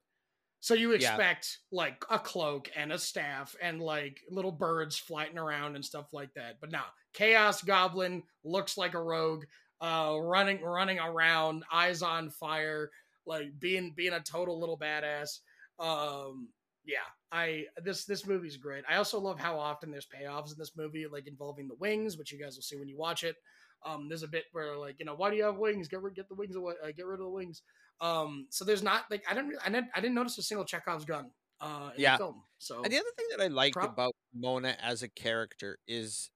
[0.61, 1.20] So you Yeah.
[1.20, 6.12] expect like a cloak and a staff and like little birds flying around and stuff
[6.12, 6.61] like that.
[6.61, 9.44] But now Chaos Goblin looks like a rogue,
[9.81, 12.91] uh, running running around, eyes on fire,
[13.27, 15.41] like being being a total little badass.
[15.79, 16.49] Um,
[16.85, 16.99] yeah,
[17.33, 18.85] I this this movie's great.
[18.89, 22.33] I also love how often there's payoffs in this movie, like involving the wings, which
[22.33, 23.37] you guys will see when you watch it.
[23.85, 25.89] Um, there's a bit where like you know why do you have wings?
[25.89, 26.74] Get rid get the wings away.
[26.83, 27.62] Uh, get rid of the wings.
[28.01, 30.64] Um, so there's not like I didn't re- I didn't I didn't notice a single
[30.64, 31.31] Chekhov's gun.
[31.61, 32.12] Uh, in Yeah.
[32.12, 32.43] the film.
[32.59, 36.31] So And the other thing that I liked Prob- about Mona as a character is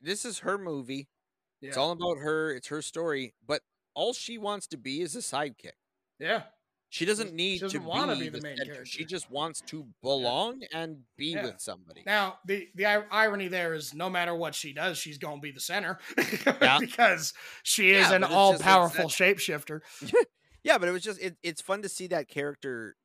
[0.00, 1.08] this is her movie.
[1.60, 2.52] Yeah, It's all about her.
[2.52, 3.34] It's her story.
[3.46, 3.62] But
[3.94, 5.72] all she wants to be is a sidekick.
[6.18, 6.42] yeah,
[6.90, 8.84] She doesn't She need doesn't to wanna be, be the main center.
[8.84, 11.44] She just wants to belong and be Yeah.
[11.44, 12.02] with somebody.
[12.06, 15.60] Now the the irony there is no matter what she does, she's gonna be the
[15.60, 15.98] center
[16.60, 16.78] Yeah.
[16.78, 17.32] because
[17.62, 19.80] she is Yeah, an all powerful shapeshifter.
[20.62, 22.96] Yeah, but it was just it, it's fun to see that character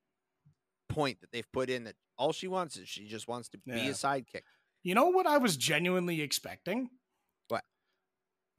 [0.89, 3.87] point that they've put in that all she wants is she just wants to be
[3.87, 4.41] a sidekick.
[4.83, 6.89] You know what I was genuinely expecting?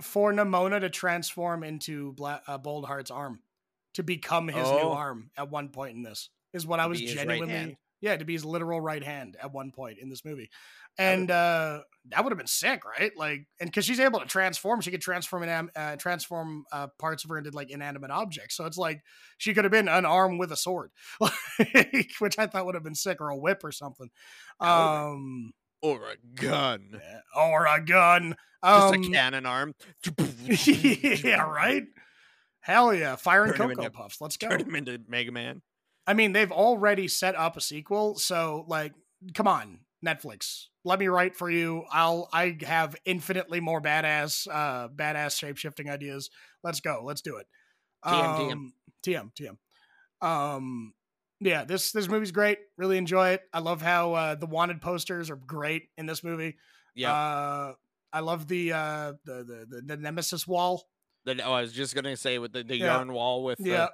[0.03, 3.41] For Nimona to transform into Bla- uh, Boldheart's arm,
[3.95, 4.93] to become his new Oh.
[4.93, 7.79] arm at one point in this, is what I was his right genuinely.
[8.01, 10.51] Yeah, to be his literal right hand at one point in this movie,
[10.99, 13.13] and uh, that would have been sick, right?
[13.17, 17.23] Like, and because she's able to transform, she could transform in, uh, transform uh, parts
[17.23, 18.57] of her into like inanimate objects.
[18.57, 19.03] So it's like
[19.39, 20.91] she could have been an arm with a sword,
[22.19, 24.11] which I thought would have been sick, or a whip or something.
[24.59, 27.01] Um, Or a gun.
[27.37, 28.37] or a gun.
[28.64, 29.74] Just Um, a cannon arm.
[30.47, 31.83] yeah, right.
[32.61, 34.20] Hell yeah, firing Turn cocoa into- puffs.
[34.20, 34.49] Let's go.
[34.49, 35.62] Turn him into Mega Man.
[36.07, 38.93] I mean, they've already set up a sequel, so like,
[39.35, 40.66] come on, Netflix.
[40.85, 41.85] Let me write for you.
[41.91, 46.30] I'll I have infinitely more badass uh badass shape shifting ideas.
[46.64, 47.03] Let's go.
[47.05, 47.47] Let's do it.
[48.05, 48.53] TM, TM.
[48.53, 48.73] Um,
[49.07, 49.31] TM
[50.20, 50.27] TM.
[50.27, 50.93] Um
[51.44, 52.59] yeah, this this movie's great.
[52.77, 53.43] Really enjoy it.
[53.52, 56.56] I love how uh the wanted posters are great in this movie.
[56.94, 57.12] Yeah.
[57.12, 57.74] Uh
[58.12, 60.85] I love the uh the the the, nemesis wall.
[61.24, 62.94] The, oh, I was just gonna say with the, the Yeah.
[62.97, 63.89] yarn wall with Yeah.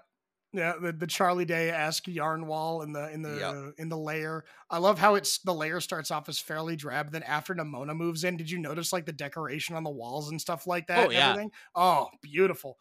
[0.53, 3.99] the, Yeah, the, the Charlie Day esque yarn wall in the in the in the
[3.99, 4.45] layer.
[4.71, 7.13] I love how it's the layer starts off as fairly drab.
[7.13, 10.41] Then after Nimona moves in, did you notice like the decoration on the walls and
[10.41, 11.07] stuff like that?
[11.09, 11.31] Oh, yeah.
[11.31, 11.51] everything?
[11.75, 12.79] Oh, beautiful.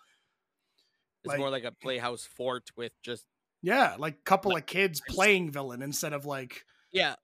[1.23, 3.26] it's like- more like a playhouse fort with just
[3.62, 7.16] Yeah, like couple of kids playing villain instead of like yeah.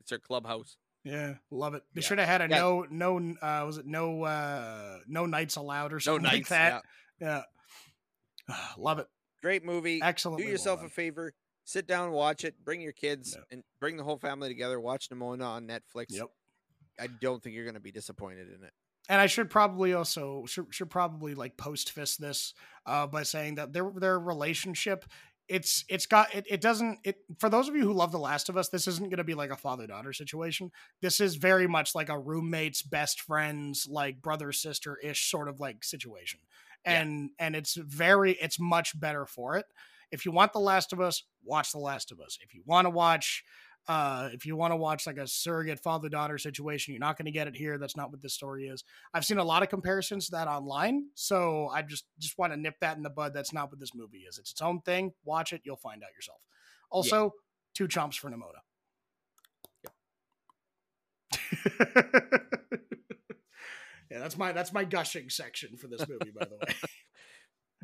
[0.00, 0.76] It's their clubhouse.
[1.04, 1.82] yeah, love it.
[1.94, 2.06] They Yeah.
[2.06, 2.58] should have had a Yeah.
[2.58, 6.50] no no uh was it no uh no knights allowed or No something knights.
[6.50, 6.82] like that.
[7.20, 7.42] Yeah.
[8.48, 8.56] Yeah.
[8.78, 9.06] love it.
[9.42, 10.00] Great movie.
[10.02, 10.42] Excellent.
[10.42, 11.32] Do yourself a favor.
[11.64, 12.54] Sit down, watch it.
[12.64, 14.78] Bring your kids and bring the whole family together.
[14.80, 16.06] Watch Nimona on Netflix.
[16.10, 16.28] Yep.
[17.00, 18.72] I don't think you're going to be disappointed in it.
[19.08, 22.54] And I should probably also should, should probably like post fist this
[22.86, 25.04] uh, by saying that their their relationship
[25.48, 28.48] it's it's got it, it doesn't it for those of you who love the last
[28.48, 30.70] of us this isn't going to be like a father daughter situation.
[31.00, 35.60] This is very much like a roommates best friends like brother sister ish sort of
[35.60, 36.40] like situation.
[36.84, 37.00] Yeah.
[37.02, 39.66] and and it's very it's much better for it.
[40.10, 42.38] If you want the last of us watch the last of us.
[42.42, 43.44] If you want to watch
[43.88, 47.26] uh if you want to watch like a surrogate father daughter situation you're not going
[47.26, 48.84] to get it here that's not what this story is.
[49.14, 52.56] I've seen a lot of comparisons to that online so i just just want to
[52.58, 54.38] nip that in the bud that's not what this movie is.
[54.38, 56.40] It's its own thing watch it you'll find out yourself.
[56.90, 57.32] Also
[57.74, 58.62] two chomps for Nimona
[64.10, 66.74] yeah that's my that's my gushing section for this movie by the way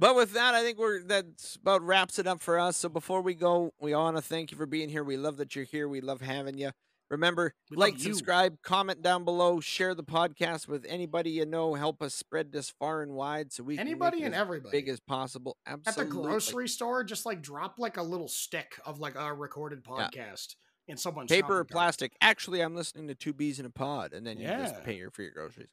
[0.03, 2.77] But with that, I think we're that's about wraps it up for us.
[2.77, 5.05] So before we go, we all want to thank you for being here.
[5.05, 5.87] We love that you're here.
[5.89, 6.73] We love having you.
[7.09, 11.75] Remember, We like, subscribe, comment down below, share the podcast with anybody you know.
[11.75, 14.99] Help us spread this far and wide so we can anybody and everybody big as
[14.99, 15.57] possible.
[15.69, 16.03] Absolutely.
[16.03, 19.85] at the grocery store just like drop like a little stick of like a recorded
[19.87, 20.09] Yeah.
[20.09, 20.57] podcast
[20.89, 22.17] in someone's paper or plastic.
[22.21, 24.81] Actually, I'm listening to two bees in a pod, and then you just Yeah.
[24.81, 25.69] pay your for your groceries.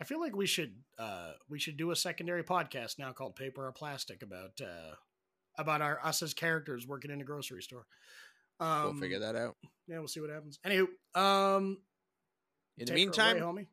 [0.00, 3.66] I feel like we should uh we should do a secondary podcast now called Paper
[3.66, 4.94] or Plastic about uh
[5.58, 7.86] about our us as characters working in a grocery store.
[8.60, 9.56] Um, we'll figure that out.
[9.86, 10.58] Yeah, we'll see what happens.
[10.66, 11.78] Anywho, um,
[12.78, 13.66] In the meantime, away, homie.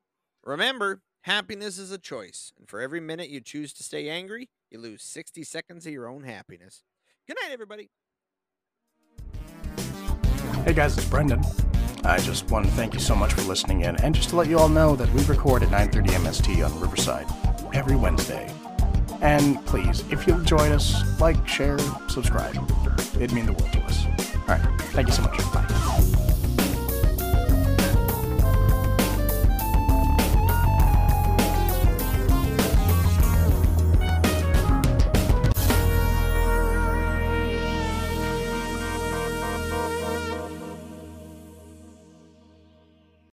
[0.43, 4.79] remember, happiness is a choice, and for every minute you choose to stay angry, you
[4.79, 6.83] lose 60 seconds of your own happiness.
[7.27, 7.89] Good night, everybody.
[10.65, 11.41] Hey guys, it's Brendan.
[12.05, 14.47] I just want to thank you so much for listening in, and just to let
[14.47, 17.27] you all know that we record at 9:30 MST on Riverside
[17.73, 18.51] every Wednesday.
[19.21, 22.55] And please, if you join us, like, share, subscribe.
[23.15, 24.05] It'd mean the world to us.
[24.35, 26.22] All right, thank you so much.